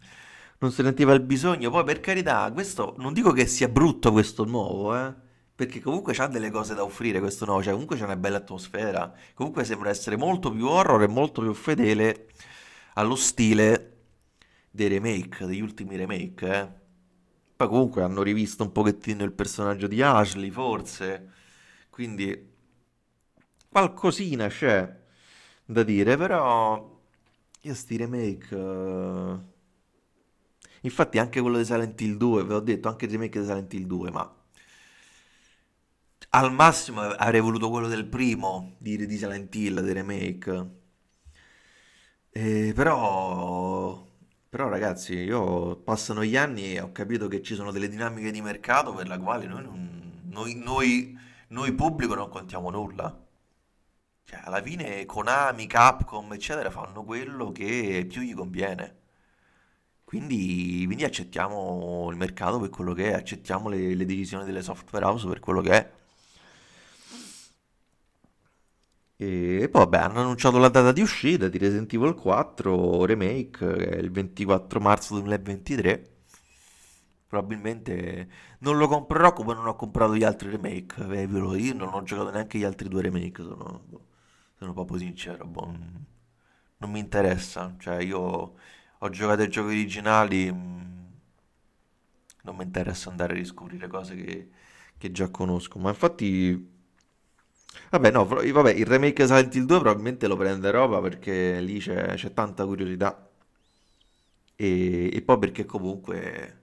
non 0.60 0.72
se 0.72 0.82
ne 0.82 0.88
sentiva 0.90 1.14
il 1.14 1.22
bisogno. 1.22 1.70
Poi 1.70 1.84
per 1.84 2.00
carità, 2.00 2.52
questo 2.52 2.96
non 2.98 3.14
dico 3.14 3.32
che 3.32 3.46
sia 3.46 3.70
brutto 3.70 4.12
questo 4.12 4.44
nuovo, 4.44 4.96
eh, 4.98 5.14
perché 5.56 5.82
comunque 5.82 6.14
c'ha 6.14 6.28
delle 6.28 6.50
cose 6.50 6.74
da 6.74 6.84
offrire 6.84 7.20
questo 7.20 7.46
nuovo, 7.46 7.62
cioè 7.62 7.74
comunque 7.74 7.98
c'è 7.98 8.04
una 8.06 8.16
bella 8.16 8.38
atmosfera, 8.38 9.14
comunque 9.36 9.64
sembra 9.64 9.90
essere 9.90 10.18
molto 10.18 10.52
più 10.52 10.66
horror 10.68 11.04
e 11.04 11.08
molto 11.08 11.42
più 11.42 11.54
fedele 11.54 12.28
allo 12.96 13.16
stile 13.16 13.98
dei 14.72 14.88
remake, 14.88 15.46
degli 15.46 15.62
ultimi 15.62 15.96
remake, 15.96 16.48
eh. 16.54 16.70
Poi 17.56 17.68
comunque 17.68 18.04
hanno 18.04 18.22
rivisto 18.24 18.64
un 18.64 18.72
pochettino 18.72 19.24
il 19.26 19.34
personaggio 19.34 19.88
di 19.88 20.02
Ashley, 20.02 20.50
forse, 20.50 21.34
quindi 22.00 22.48
qualcosina 23.70 24.48
c'è 24.48 24.98
da 25.66 25.84
dire, 25.84 26.18
però 26.18 26.98
io 27.62 27.74
sti 27.74 27.98
remake... 27.98 28.56
eh, 28.56 29.40
Infatti 30.82 31.20
anche 31.20 31.40
quello 31.40 31.58
di 31.58 31.64
Silent 31.64 32.02
Hill 32.02 32.18
2, 32.18 32.44
ve 32.44 32.54
l'ho 32.54 32.60
detto, 32.60 32.90
anche 32.90 33.06
il 33.06 33.12
remake 33.12 33.40
di 33.40 33.46
Silent 33.46 33.74
Hill 33.74 33.86
2, 33.86 34.12
ma 34.12 34.30
al 36.32 36.52
massimo 36.54 37.02
avrei 37.02 37.42
voluto 37.42 37.70
quello 37.70 37.88
del 37.88 38.06
primo, 38.08 38.76
di, 38.80 39.06
di 39.06 39.18
Silent 39.18 39.54
Hill, 39.54 39.82
del 39.82 39.94
remake. 39.94 40.70
Eh, 42.32 42.72
però, 42.76 44.06
però 44.50 44.70
ragazzi, 44.70 45.14
io 45.16 45.78
passano 45.78 46.24
gli 46.24 46.36
anni 46.38 46.76
e 46.76 46.82
ho 46.82 46.92
capito 46.92 47.28
che 47.28 47.42
ci 47.42 47.56
sono 47.56 47.72
delle 47.72 47.90
dinamiche 47.90 48.32
di 48.32 48.42
mercato 48.42 48.94
per 48.94 49.08
la 49.08 49.18
quale 49.20 49.46
noi, 49.48 49.64
non- 49.64 50.22
noi, 50.26 50.56
noi, 50.56 51.18
noi 51.50 51.74
pubblico 51.74 52.16
non 52.16 52.30
contiamo 52.30 52.70
nulla. 52.70 53.26
Cioè, 54.24 54.42
alla 54.44 54.62
fine 54.62 55.06
Konami, 55.06 55.66
Capcom, 55.68 56.32
eccetera, 56.34 56.70
fanno 56.70 57.04
quello 57.04 57.52
che 57.52 58.06
più 58.08 58.22
gli 58.22 58.34
conviene. 58.34 58.98
Quindi, 60.04 60.84
quindi 60.86 61.04
accettiamo 61.04 62.08
il 62.10 62.18
mercato 62.18 62.60
per 62.60 62.70
quello 62.70 62.94
che 62.94 63.12
è, 63.12 63.14
accettiamo 63.14 63.70
le, 63.70 63.96
le 63.96 64.06
decisioni 64.06 64.44
delle 64.46 64.62
software 64.64 65.06
house 65.06 65.28
per 65.28 65.40
quello 65.40 65.62
che 65.62 65.72
è. 65.72 65.92
E 69.22 69.68
poi 69.70 69.82
vabbè, 69.82 69.98
hanno 69.98 70.22
annunciato 70.22 70.58
la 70.58 70.70
data 70.70 70.92
di 70.92 71.02
uscita 71.02 71.48
di 71.50 71.58
Resident 71.58 71.92
Evil 71.94 72.16
4 72.16 73.06
Remake, 73.06 73.76
che 73.76 73.90
è 73.90 73.98
il 73.98 74.12
24 74.12 74.80
marzo 74.80 75.14
2023. 75.16 76.19
Probabilmente 77.30 78.30
non 78.60 78.78
lo 78.78 78.88
comprerò 78.90 79.34
come 79.34 79.54
non 79.54 79.68
ho 79.68 79.76
comprato 79.76 80.16
gli 80.18 80.24
altri 80.24 80.50
remake. 80.50 81.04
eh, 81.22 81.24
Io 81.60 81.74
non 81.76 81.94
ho 81.94 82.04
giocato 82.04 82.32
neanche 82.32 82.58
gli 82.58 82.64
altri 82.66 82.90
due 82.90 83.04
remake, 83.04 83.44
sono, 83.44 83.84
sono 84.58 84.74
proprio 84.74 84.98
sincero. 85.00 85.46
boh, 85.46 85.72
non 86.78 86.92
mi 86.92 87.00
interessa. 87.00 87.76
Cioè, 87.80 88.02
io 88.02 88.20
ho 89.00 89.10
giocato 89.10 89.42
ai 89.42 89.50
giochi 89.50 89.68
originali, 89.70 90.52
mh, 90.52 90.88
non 92.44 92.56
mi 92.56 92.64
interessa 92.64 93.10
andare 93.10 93.34
a 93.34 93.36
riscoprire 93.38 93.88
cose 93.88 94.16
che, 94.16 94.50
che 94.98 95.12
già 95.12 95.30
conosco. 95.30 95.80
Ma 95.80 95.90
infatti, 95.90 96.78
vabbè, 97.92 98.12
no, 98.12 98.26
vabbè, 98.26 98.72
il 98.72 98.86
remake 98.86 99.26
Silent 99.28 99.54
Hill 99.56 99.66
2 99.66 99.80
probabilmente 99.80 100.28
lo 100.28 100.36
prenderò 100.38 101.00
perché 101.02 101.60
lì 101.62 101.80
c'è 101.80 102.16
c'è 102.16 102.34
tanta 102.34 102.66
curiosità. 102.66 103.30
E, 104.56 105.10
e 105.16 105.22
poi 105.22 105.40
perché 105.40 105.66
comunque 105.66 106.59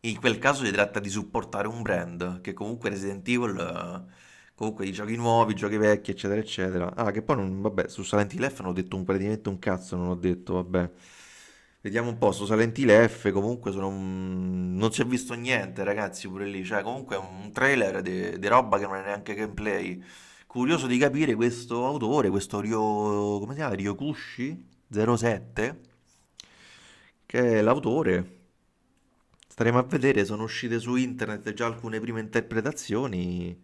in 0.00 0.18
quel 0.20 0.38
caso 0.38 0.64
si 0.64 0.70
tratta 0.72 1.00
di 1.00 1.08
supportare 1.10 1.68
un 1.68 1.82
brand, 1.82 2.40
che 2.40 2.52
comunque 2.52 2.90
Resident 2.90 3.26
Evil, 3.28 4.06
comunque 4.54 4.86
i 4.86 4.92
giochi 4.92 5.16
nuovi, 5.16 5.52
i 5.52 5.54
giochi 5.56 5.76
vecchi, 5.76 6.10
eccetera, 6.12 6.40
eccetera. 6.40 6.94
Ah, 6.94 7.10
che 7.10 7.22
poi 7.22 7.36
non, 7.36 7.60
vabbè, 7.60 7.88
su 7.88 8.02
Silent 8.02 8.32
Hill 8.34 8.48
F 8.50 8.60
non 8.60 8.70
ho 8.70 8.72
detto 8.74 8.96
un, 8.96 9.04
praticamente 9.04 9.48
un 9.48 9.58
cazzo, 9.58 9.96
non 9.96 10.08
ho 10.08 10.14
detto, 10.14 10.54
vabbè. 10.54 10.90
Vediamo 11.80 12.08
un 12.10 12.18
po', 12.18 12.32
su 12.32 12.44
Silent 12.44 12.76
Hill 12.78 13.06
F 13.08 13.30
comunque 13.30 13.70
sono 13.72 13.88
un- 13.88 14.74
non 14.76 14.92
si 14.92 15.00
è 15.02 15.04
visto 15.06 15.34
niente, 15.34 15.84
ragazzi, 15.84 16.28
pure 16.28 16.46
lì. 16.46 16.64
Cioè, 16.64 16.82
comunque 16.82 17.16
è 17.16 17.18
un 17.18 17.52
trailer 17.52 18.02
di 18.02 18.46
roba 18.48 18.78
che 18.78 18.86
non 18.86 18.96
è 18.96 19.02
neanche 19.04 19.34
gameplay. 19.34 20.02
Curioso 20.46 20.86
di 20.86 20.98
capire 20.98 21.34
questo 21.34 21.86
autore, 21.86 22.30
questo 22.30 22.60
Ryo, 22.60 23.38
come 23.40 23.52
si 23.52 23.58
chiama? 23.60 23.74
Ryokushi 23.74 24.66
07, 24.88 25.80
che 27.26 27.58
è 27.58 27.62
l'autore. 27.62 28.36
Staremo 29.58 29.78
a 29.80 29.82
vedere, 29.82 30.24
sono 30.24 30.44
uscite 30.44 30.78
su 30.78 30.94
internet 30.94 31.52
già 31.52 31.66
alcune 31.66 31.98
prime 31.98 32.20
interpretazioni 32.20 33.60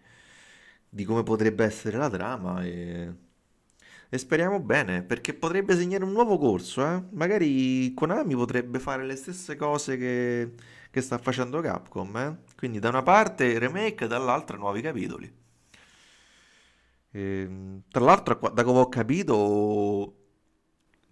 di 0.89 1.05
come 1.05 1.23
potrebbe 1.23 1.65
essere 1.65 1.99
la 1.99 2.11
trama 2.11 2.65
e, 2.65 3.15
e 4.09 4.19
speriamo 4.19 4.59
bene, 4.59 5.05
perché 5.05 5.35
potrebbe 5.35 5.77
segnare 5.77 6.03
un 6.03 6.11
nuovo 6.11 6.37
corso, 6.37 6.85
eh? 6.85 7.01
Magari 7.13 7.95
Konami 7.95 8.35
potrebbe 8.35 8.81
fare 8.81 9.05
le 9.05 9.15
stesse 9.15 9.55
cose 9.55 9.97
che, 9.97 10.55
che 10.91 11.01
sta 11.01 11.17
facendo 11.19 11.61
Capcom, 11.61 12.17
eh? 12.17 12.39
Quindi 12.57 12.81
da 12.81 12.89
una 12.89 13.05
parte 13.05 13.57
remake, 13.61 14.09
dall'altra 14.09 14.57
nuovi 14.57 14.81
capitoli. 14.81 15.33
Ehm, 17.13 17.83
tra 17.89 18.05
l'altro, 18.05 18.51
da 18.53 18.65
come 18.65 18.81
ho 18.81 18.89
capito, 18.89 20.24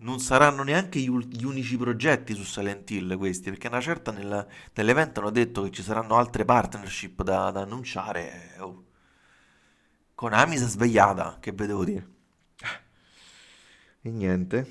non 0.02 0.20
saranno 0.20 0.62
neanche 0.62 0.98
gli, 1.00 1.10
gli 1.28 1.44
unici 1.44 1.76
progetti 1.76 2.34
su 2.34 2.42
Silent 2.44 2.90
Hill 2.90 3.16
questi, 3.16 3.50
perché 3.50 3.68
una 3.68 3.80
certa 3.80 4.12
nel- 4.12 4.46
nell'evento 4.74 5.20
hanno 5.20 5.30
detto 5.30 5.62
che 5.62 5.70
ci 5.70 5.82
saranno 5.82 6.16
altre 6.16 6.44
partnership 6.44 7.22
da, 7.22 7.50
da 7.50 7.62
annunciare. 7.62 8.56
Oh, 8.60 8.84
Konami 10.14 10.56
si 10.56 10.64
è 10.64 10.68
svegliata, 10.68 11.38
che 11.40 11.52
vedevo 11.52 11.84
dire. 11.84 12.08
E 14.04 14.10
niente, 14.10 14.66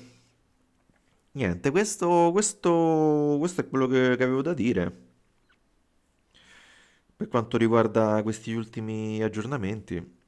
niente, 1.32 1.70
questo, 1.70 2.30
questo, 2.32 3.36
questo 3.38 3.60
è 3.62 3.68
quello 3.68 3.86
che, 3.86 4.16
che 4.16 4.24
avevo 4.24 4.42
da 4.42 4.54
dire 4.54 5.10
per 7.16 7.28
quanto 7.28 7.56
riguarda 7.56 8.20
questi 8.22 8.52
ultimi 8.52 9.22
aggiornamenti. 9.22 10.20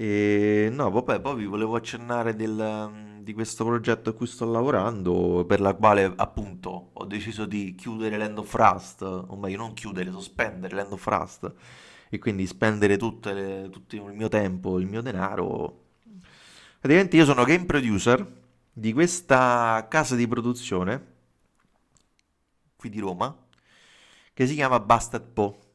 E 0.00 0.70
no, 0.72 0.90
vabbè, 0.90 1.20
poi 1.20 1.36
vi 1.36 1.44
volevo 1.44 1.74
accennare 1.76 2.34
del- 2.34 3.18
di 3.20 3.34
questo 3.34 3.66
progetto 3.66 4.08
a 4.08 4.12
cui 4.14 4.26
sto 4.26 4.46
lavorando, 4.50 5.44
per 5.46 5.60
la 5.60 5.74
quale 5.74 6.10
appunto 6.16 6.90
ho 6.94 7.04
deciso 7.04 7.44
di 7.44 7.74
chiudere 7.74 8.16
Land 8.16 8.38
of 8.38 8.54
Rust, 8.54 9.02
o 9.02 9.36
meglio, 9.36 9.58
non 9.58 9.74
chiudere, 9.74 10.10
sospendere 10.10 10.74
Land 10.74 10.92
of 10.92 11.06
Rust, 11.06 11.52
e 12.08 12.18
quindi 12.18 12.46
spendere 12.46 12.94
le- 12.94 13.68
tutto 13.70 13.94
il 13.94 14.14
mio 14.14 14.28
tempo, 14.28 14.78
il 14.78 14.86
mio 14.86 15.02
denaro. 15.02 15.88
Praticamente 16.78 17.16
io 17.16 17.26
sono 17.26 17.44
game 17.44 17.66
producer 17.66 18.26
di 18.72 18.94
questa 18.94 19.86
casa 19.90 20.14
di 20.16 20.26
produzione 20.26 21.06
qui 22.76 22.88
di 22.88 23.00
Roma 23.00 23.36
che 24.32 24.46
si 24.46 24.54
chiama 24.54 24.80
Busted 24.80 25.22
Po. 25.32 25.69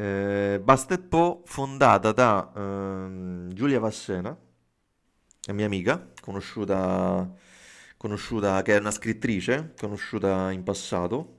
Eh, 0.00 0.60
Busted 0.62 1.08
Po 1.08 1.42
fondata 1.44 2.12
da 2.12 2.52
ehm, 2.54 3.52
Giulia 3.52 3.80
Vassena, 3.80 4.28
la 4.28 5.52
mia 5.52 5.66
amica, 5.66 6.12
conosciuta, 6.20 7.34
conosciuta, 7.96 8.62
che 8.62 8.76
è 8.76 8.78
una 8.78 8.92
scrittrice, 8.92 9.74
conosciuta 9.76 10.52
in 10.52 10.62
passato, 10.62 11.38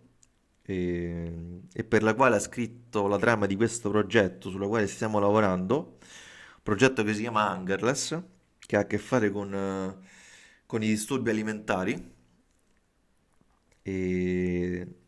e, 0.63 1.62
e 1.72 1.84
per 1.86 2.04
la 2.04 2.13
quale 2.15 2.36
ha 2.36 2.39
scritto 2.39 3.08
la 3.08 3.17
trama 3.17 3.45
di 3.45 3.56
questo 3.56 3.89
progetto 3.89 4.50
sulla 4.50 4.67
quale 4.67 4.88
stiamo 4.88 5.19
lavorando, 5.19 5.98
progetto 6.62 7.04
che 7.04 7.13
si 7.13 7.22
chiama 7.22 7.54
Hungerless, 7.54 8.22
che 8.60 8.76
ha 8.76 8.82
a 8.82 8.86
che 8.88 8.98
fare 8.98 9.32
con, 9.32 9.98
con 10.65 10.84
i 10.84 10.88
disturbi 10.88 11.30
alimentari. 11.30 12.13
E, 13.82 14.99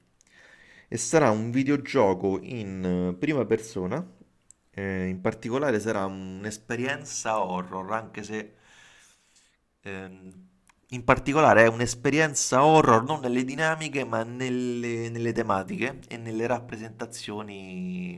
e 0.94 0.98
sarà 0.98 1.30
un 1.32 1.52
videogioco 1.52 2.38
in 2.42 2.84
eh, 3.14 3.14
prima 3.18 3.46
persona, 3.46 4.06
eh, 4.72 5.08
in 5.08 5.22
particolare 5.22 5.80
sarà 5.80 6.06
un'esperienza 6.06 7.42
horror, 7.42 7.94
anche 7.94 8.24
se 8.24 8.54
ehm, 9.84 10.32
in 10.90 11.04
particolare 11.06 11.64
è 11.64 11.68
un'esperienza 11.70 12.66
horror 12.66 13.04
non 13.06 13.22
nelle 13.22 13.46
dinamiche, 13.46 14.04
ma 14.04 14.24
nelle, 14.24 15.10
nelle 15.10 15.32
tematiche 15.32 16.00
e 16.10 16.18
nelle 16.18 16.46
rappresentazioni 16.48 18.18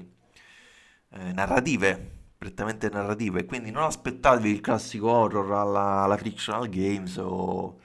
eh, 1.10 1.32
narrative, 1.34 2.12
prettamente 2.38 2.90
narrative. 2.90 3.46
Quindi 3.46 3.72
non 3.72 3.84
aspettatevi 3.84 4.50
il 4.50 4.62
classico 4.62 5.10
horror 5.12 5.52
alla, 5.52 6.02
alla 6.04 6.18
Frictional 6.18 6.68
Games 6.70 7.18
o, 7.18 7.80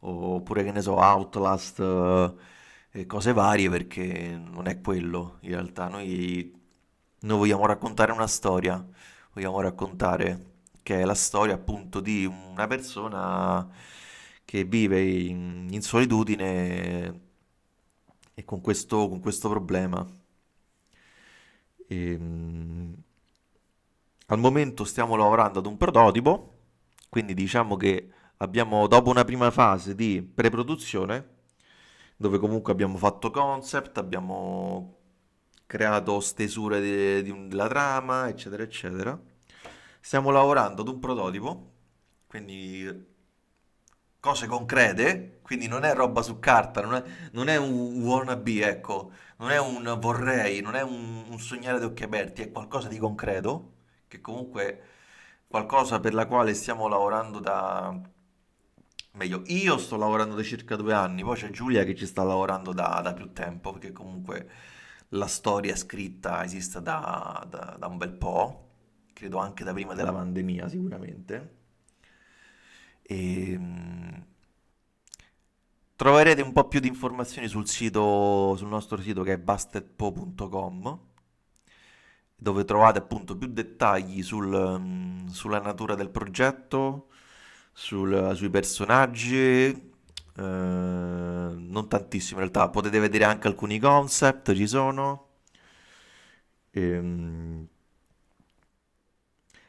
oppure 0.00 0.64
che 0.64 0.72
ne 0.72 0.82
so, 0.82 0.96
Outlast 0.96 1.80
eh, 1.80 2.34
cose 3.06 3.32
varie, 3.32 3.68
perché 3.68 4.40
non 4.40 4.68
è 4.68 4.80
quello 4.80 5.38
in 5.40 5.50
realtà. 5.50 5.88
Noi, 5.88 6.52
noi 7.20 7.38
vogliamo 7.38 7.66
raccontare 7.66 8.12
una 8.12 8.26
storia, 8.28 8.84
vogliamo 9.32 9.60
raccontare 9.60 10.52
che 10.82 11.00
è 11.00 11.04
la 11.04 11.14
storia 11.14 11.54
appunto 11.54 12.00
di 12.00 12.24
una 12.26 12.66
persona 12.66 13.68
che 14.44 14.64
vive 14.64 15.02
in, 15.02 15.68
in 15.70 15.82
solitudine 15.82 17.20
e 18.34 18.44
con 18.44 18.60
questo, 18.60 19.08
con 19.08 19.20
questo 19.20 19.48
problema. 19.48 20.06
E, 21.86 22.16
mm, 22.18 22.92
al 24.26 24.38
momento 24.38 24.84
stiamo 24.84 25.16
lavorando 25.16 25.58
ad 25.58 25.66
un 25.66 25.76
prototipo, 25.76 26.52
quindi 27.08 27.34
diciamo 27.34 27.76
che 27.76 28.10
abbiamo, 28.38 28.86
dopo 28.86 29.10
una 29.10 29.24
prima 29.24 29.50
fase 29.50 29.94
di 29.94 30.22
pre-produzione, 30.22 31.33
dove 32.28 32.38
comunque 32.38 32.72
abbiamo 32.72 32.96
fatto 32.98 33.30
concept, 33.30 33.98
abbiamo 33.98 34.96
creato 35.66 36.20
stesure 36.20 36.80
de- 36.80 37.22
di 37.22 37.30
un- 37.30 37.48
della 37.48 37.68
trama, 37.68 38.28
eccetera, 38.28 38.62
eccetera. 38.62 39.18
Stiamo 40.00 40.30
lavorando 40.30 40.82
ad 40.82 40.88
un 40.88 40.98
prototipo, 41.00 41.72
quindi 42.26 43.12
cose 44.20 44.46
concrete, 44.46 45.40
quindi 45.42 45.66
non 45.68 45.84
è 45.84 45.92
roba 45.94 46.22
su 46.22 46.38
carta, 46.38 46.80
non 46.80 46.94
è, 46.94 47.04
non 47.32 47.48
è 47.48 47.56
un 47.56 48.02
wannabe, 48.02 48.66
ecco, 48.68 49.12
non 49.38 49.50
è 49.50 49.58
un 49.58 49.96
vorrei, 50.00 50.60
non 50.62 50.74
è 50.76 50.82
un, 50.82 51.24
un 51.28 51.38
sognare 51.38 51.76
ad 51.76 51.84
occhi 51.84 52.04
aperti, 52.04 52.42
è 52.42 52.50
qualcosa 52.50 52.88
di 52.88 52.98
concreto, 52.98 53.72
che 54.08 54.20
comunque 54.22 54.82
qualcosa 55.46 56.00
per 56.00 56.14
la 56.14 56.26
quale 56.26 56.54
stiamo 56.54 56.88
lavorando 56.88 57.38
da... 57.38 58.00
Meglio, 59.16 59.42
io 59.46 59.78
sto 59.78 59.96
lavorando 59.96 60.34
da 60.34 60.42
circa 60.42 60.74
due 60.76 60.92
anni, 60.92 61.22
poi 61.22 61.36
c'è 61.36 61.50
Giulia 61.50 61.84
che 61.84 61.94
ci 61.94 62.04
sta 62.06 62.22
lavorando 62.24 62.72
da, 62.72 63.00
da 63.02 63.12
più 63.14 63.32
tempo, 63.32 63.72
perché 63.72 63.92
comunque 63.92 64.48
la 65.10 65.26
storia 65.28 65.76
scritta 65.76 66.42
esiste 66.44 66.82
da, 66.82 67.46
da- 67.48 67.76
da 67.78 67.86
un 67.86 67.96
bel 67.96 68.12
po', 68.12 68.70
credo 69.12 69.38
anche 69.38 69.62
da 69.64 69.72
prima 69.72 69.94
della 69.94 70.12
pandemia 70.12 70.68
sicuramente. 70.68 71.62
E, 73.02 73.56
mm, 73.58 74.22
troverete 75.96 76.42
un 76.42 76.52
po' 76.52 76.68
più 76.68 76.78
di 76.80 76.88
informazioni 76.88 77.48
sul 77.48 77.66
sito, 77.68 78.54
sul 78.56 78.68
nostro 78.68 79.00
sito 79.00 79.22
che 79.22 79.32
è 79.34 79.38
bustedpo.com, 79.38 80.98
dove 82.36 82.64
trovate 82.64 82.98
appunto 82.98 83.36
più 83.36 83.48
dettagli 83.48 84.22
sul, 84.22 84.78
mm, 84.80 85.26
sulla 85.28 85.60
natura 85.60 85.94
del 85.94 86.10
progetto, 86.10 87.08
sul- 87.74 88.32
sui 88.36 88.50
personaggi, 88.50 89.34
eh, 89.36 90.42
non 90.42 91.86
tantissimo 91.88 92.40
in 92.40 92.48
realtà, 92.50 92.70
potete 92.70 92.98
vedere 93.00 93.24
anche 93.24 93.48
alcuni 93.48 93.78
concept, 93.78 94.54
ci 94.54 94.66
sono. 94.66 95.28
Ehm, 96.74 97.68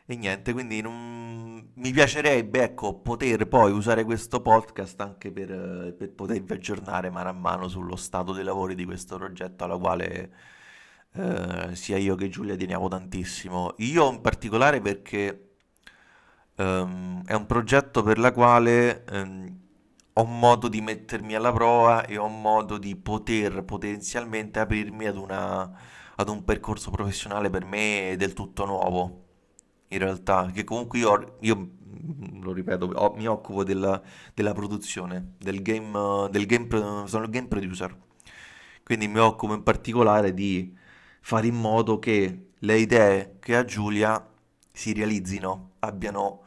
E, 0.07 0.15
niente, 0.15 0.53
quindi 0.53 0.81
non- 0.81 1.71
mi 1.75 1.91
piacerebbe, 1.91 2.61
ecco, 2.63 2.99
poter 3.01 3.47
poi 3.47 3.71
usare 3.71 4.03
questo 4.03 4.39
podcast 4.41 4.99
anche 5.01 5.31
per, 5.31 5.95
per 5.97 6.11
potervi 6.13 6.53
aggiornare 6.53 7.09
mano 7.09 7.29
a 7.29 7.33
mano 7.33 7.67
sullo 7.67 7.95
stato 7.95 8.31
dei 8.33 8.43
lavori 8.43 8.75
di 8.75 8.85
questo 8.85 9.17
progetto 9.17 9.63
alla 9.63 9.77
quale 9.77 10.31
eh, 11.13 11.75
sia 11.75 11.97
io 11.97 12.15
che 12.15 12.29
Giulia 12.29 12.55
teniamo 12.55 12.87
tantissimo. 12.87 13.73
Io 13.77 14.11
in 14.11 14.21
particolare 14.21 14.79
perché 14.81 15.44
ehm, 16.55 17.23
è 17.25 17.33
un 17.33 17.45
progetto 17.45 18.03
per 18.03 18.17
la 18.19 18.31
quale 18.31 19.05
ehm, 19.05 19.59
ho 20.13 20.25
modo 20.25 20.67
di 20.69 20.81
mettermi 20.81 21.35
alla 21.35 21.51
prova 21.51 22.05
e 22.05 22.17
ho 22.17 22.27
modo 22.27 22.77
di 22.77 22.95
poter 22.95 23.63
potenzialmente 23.63 24.59
aprirmi 24.59 25.05
ad 25.07 25.17
una, 25.17 25.69
ad 26.15 26.29
un 26.29 26.43
percorso 26.45 26.89
professionale 26.91 27.49
per 27.49 27.65
me 27.65 28.15
del 28.17 28.33
tutto 28.33 28.65
nuovo. 28.65 29.23
In 29.89 29.99
realtà, 29.99 30.51
che 30.53 30.63
comunque 30.63 30.99
io, 30.99 31.37
io, 31.41 31.55
mm, 31.57 32.41
lo 32.43 32.53
ripeto, 32.53 32.85
ho- 32.93 33.13
mi 33.15 33.27
occupo 33.27 33.63
della, 33.63 34.01
della 34.33 34.53
produzione, 34.53 35.33
del 35.37 35.61
game, 35.61 36.29
del 36.29 36.45
game, 36.45 36.67
sono 37.07 37.23
il 37.25 37.29
game 37.29 37.47
producer. 37.47 37.95
Quindi 38.83 39.07
mi 39.07 39.19
occupo 39.19 39.53
in 39.53 39.63
particolare 39.63 40.33
di 40.33 40.75
fare 41.21 41.47
in 41.47 41.55
modo 41.55 41.97
che 41.99 42.49
le 42.59 42.77
idee 42.77 43.37
che 43.39 43.55
ha 43.55 43.65
Giulia 43.65 44.23
si 44.71 44.93
realizzino, 44.93 45.71
abbiano 45.79 46.41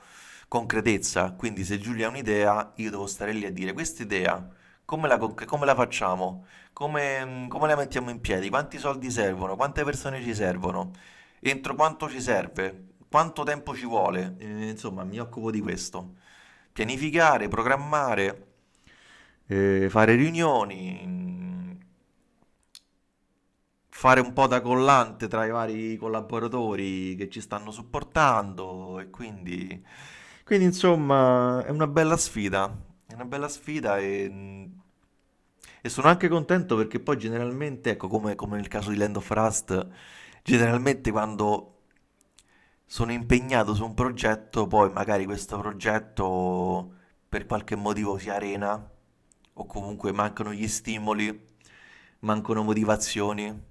concretezza. 0.48 1.32
Quindi 1.32 1.64
se 1.64 1.78
Giulia 1.78 2.06
ha 2.06 2.11
un'idea, 2.11 2.72
io 2.76 2.90
devo 2.90 3.06
stare 3.06 3.32
lì 3.32 3.44
a 3.46 3.52
dire 3.52 3.72
questa 3.72 4.02
idea, 4.02 4.48
come 4.84 5.08
la, 5.08 5.18
come 5.18 5.66
la 5.66 5.74
facciamo? 5.74 6.46
Come, 6.72 7.46
come 7.48 7.66
la 7.66 7.76
mettiamo 7.76 8.11
in 8.11 8.20
piedi? 8.20 8.48
Quanti 8.48 8.78
soldi 8.78 9.11
servono? 9.11 9.56
Quante 9.56 9.84
persone 9.84 10.22
ci 10.22 10.34
servono? 10.34 10.92
Entro 11.40 11.74
quanto 11.74 12.08
ci 12.08 12.20
serve? 12.20 12.87
Quanto 13.08 13.42
tempo 13.42 13.74
ci 13.74 13.87
vuole? 13.87 14.37
Eh, 14.38 14.68
insomma, 14.70 15.04
mi 15.04 15.18
occupo 15.18 15.50
di 15.50 15.61
questo. 15.61 16.14
Pianificare, 16.72 17.48
programmare, 17.48 18.46
eh, 19.46 19.88
fare 19.90 20.14
riunioni, 20.14 21.76
fare 23.90 24.20
un 24.20 24.32
po' 24.32 24.46
da 24.46 24.61
collante 24.61 25.28
tra 25.28 25.44
i 25.44 25.50
vari 25.50 25.96
collaboratori 25.96 27.14
che 27.16 27.28
ci 27.28 27.40
stanno 27.40 27.70
supportando 27.70 28.98
e 29.00 29.11
quindi, 29.11 29.84
quindi 30.48 30.64
insomma 30.64 31.62
è 31.62 31.68
una 31.68 31.87
bella 31.87 32.16
sfida, 32.16 32.74
è 33.06 33.12
una 33.12 33.26
bella 33.26 33.50
sfida 33.50 33.98
e, 33.98 34.70
e 35.82 35.88
sono 35.90 36.09
anche 36.09 36.26
contento 36.28 36.74
perché 36.74 37.01
poi 37.01 37.18
generalmente, 37.18 37.90
ecco 37.90 38.09
come, 38.09 38.34
come 38.34 38.57
nel 38.57 38.66
caso 38.66 38.88
di 38.88 38.96
Land 38.96 39.16
of 39.16 39.30
Rust, 39.30 39.88
generalmente 40.42 41.11
quando 41.11 41.80
sono 42.86 43.12
impegnato 43.12 43.74
su 43.74 43.84
un 43.84 43.92
progetto, 43.92 44.66
poi 44.66 44.90
magari 44.90 45.26
questo 45.26 45.59
progetto 45.59 46.94
per 47.28 47.44
qualche 47.44 47.76
motivo 47.76 48.16
si 48.16 48.30
arena 48.30 48.90
o 49.53 49.66
comunque 49.66 50.12
mancano 50.12 50.55
gli 50.55 50.66
stimoli, 50.66 51.46
mancano 52.20 52.62
motivazioni. 52.62 53.66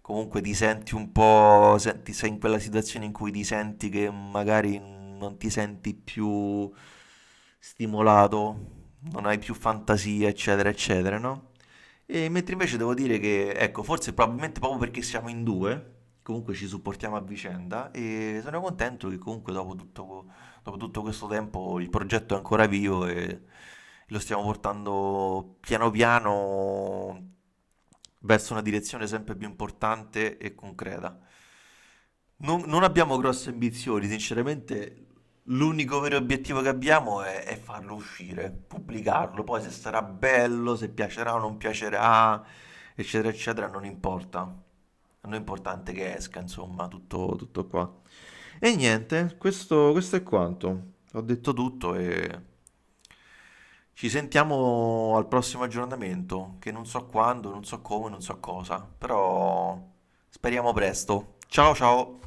Comunque 0.00 0.40
ti 0.40 0.54
senti 0.54 0.94
un 0.94 1.12
po', 1.12 1.76
senti, 1.78 2.14
sei 2.14 2.30
in 2.30 2.38
quella 2.40 2.58
situazione 2.58 3.04
in 3.04 3.12
cui 3.12 3.30
ti 3.30 3.44
senti 3.44 3.90
che 3.90 4.10
magari 4.10 5.04
non 5.16 5.38
ti 5.38 5.50
senti 5.50 5.94
più 5.94 6.70
stimolato, 7.58 8.74
non 9.10 9.26
hai 9.26 9.38
più 9.38 9.54
fantasia, 9.54 10.28
eccetera, 10.28 10.68
eccetera, 10.68 11.18
no? 11.18 11.52
E 12.06 12.28
mentre 12.28 12.52
invece 12.52 12.76
devo 12.76 12.94
dire 12.94 13.18
che, 13.18 13.50
ecco, 13.52 13.82
forse 13.82 14.12
probabilmente 14.14 14.60
proprio 14.60 14.78
perché 14.80 15.02
siamo 15.02 15.28
in 15.28 15.42
due, 15.44 15.94
comunque 16.22 16.54
ci 16.54 16.66
supportiamo 16.66 17.16
a 17.16 17.20
vicenda 17.20 17.90
e 17.90 18.40
sono 18.42 18.60
contento 18.60 19.08
che 19.08 19.18
comunque 19.18 19.52
dopo 19.52 19.74
tutto, 19.74 20.26
dopo 20.62 20.76
tutto 20.76 21.02
questo 21.02 21.26
tempo 21.28 21.80
il 21.80 21.88
progetto 21.90 22.34
è 22.34 22.36
ancora 22.36 22.66
vivo 22.66 23.06
e 23.06 23.42
lo 24.08 24.18
stiamo 24.20 24.42
portando 24.42 25.56
piano 25.60 25.90
piano 25.90 27.34
verso 28.20 28.52
una 28.52 28.62
direzione 28.62 29.06
sempre 29.06 29.36
più 29.36 29.48
importante 29.48 30.36
e 30.38 30.54
concreta. 30.54 31.18
Non, 32.38 32.62
non 32.66 32.82
abbiamo 32.82 33.16
grosse 33.16 33.50
ambizioni, 33.50 34.08
sinceramente 34.08 35.05
l'unico 35.46 36.00
vero 36.00 36.16
obiettivo 36.16 36.60
che 36.62 36.68
abbiamo 36.68 37.22
è, 37.22 37.44
è 37.44 37.56
farlo 37.56 37.94
uscire, 37.94 38.50
pubblicarlo, 38.50 39.44
poi 39.44 39.62
se 39.62 39.70
sarà 39.70 40.02
bello, 40.02 40.76
se 40.76 40.88
piacerà 40.88 41.34
o 41.34 41.38
non 41.38 41.56
piacerà, 41.56 42.42
eccetera, 42.94 43.28
eccetera, 43.28 43.68
non 43.68 43.84
importa. 43.84 44.40
A 44.40 45.28
noi 45.28 45.36
è 45.36 45.38
importante 45.38 45.92
che 45.92 46.14
esca, 46.14 46.40
insomma, 46.40 46.88
tutto, 46.88 47.34
tutto 47.36 47.66
qua. 47.66 47.92
E 48.58 48.74
niente, 48.74 49.36
questo, 49.38 49.92
questo 49.92 50.16
è 50.16 50.22
quanto. 50.22 50.94
Ho 51.12 51.20
detto 51.20 51.52
tutto 51.52 51.94
e 51.94 52.54
ci 53.92 54.08
sentiamo 54.10 55.14
al 55.16 55.26
prossimo 55.26 55.62
aggiornamento, 55.64 56.56
che 56.58 56.70
non 56.70 56.86
so 56.86 57.06
quando, 57.06 57.50
non 57.50 57.64
so 57.64 57.80
come, 57.80 58.10
non 58.10 58.20
so 58.20 58.38
cosa, 58.40 58.86
però 58.98 59.80
speriamo 60.28 60.72
presto. 60.72 61.36
Ciao 61.48 61.74
ciao! 61.74 62.25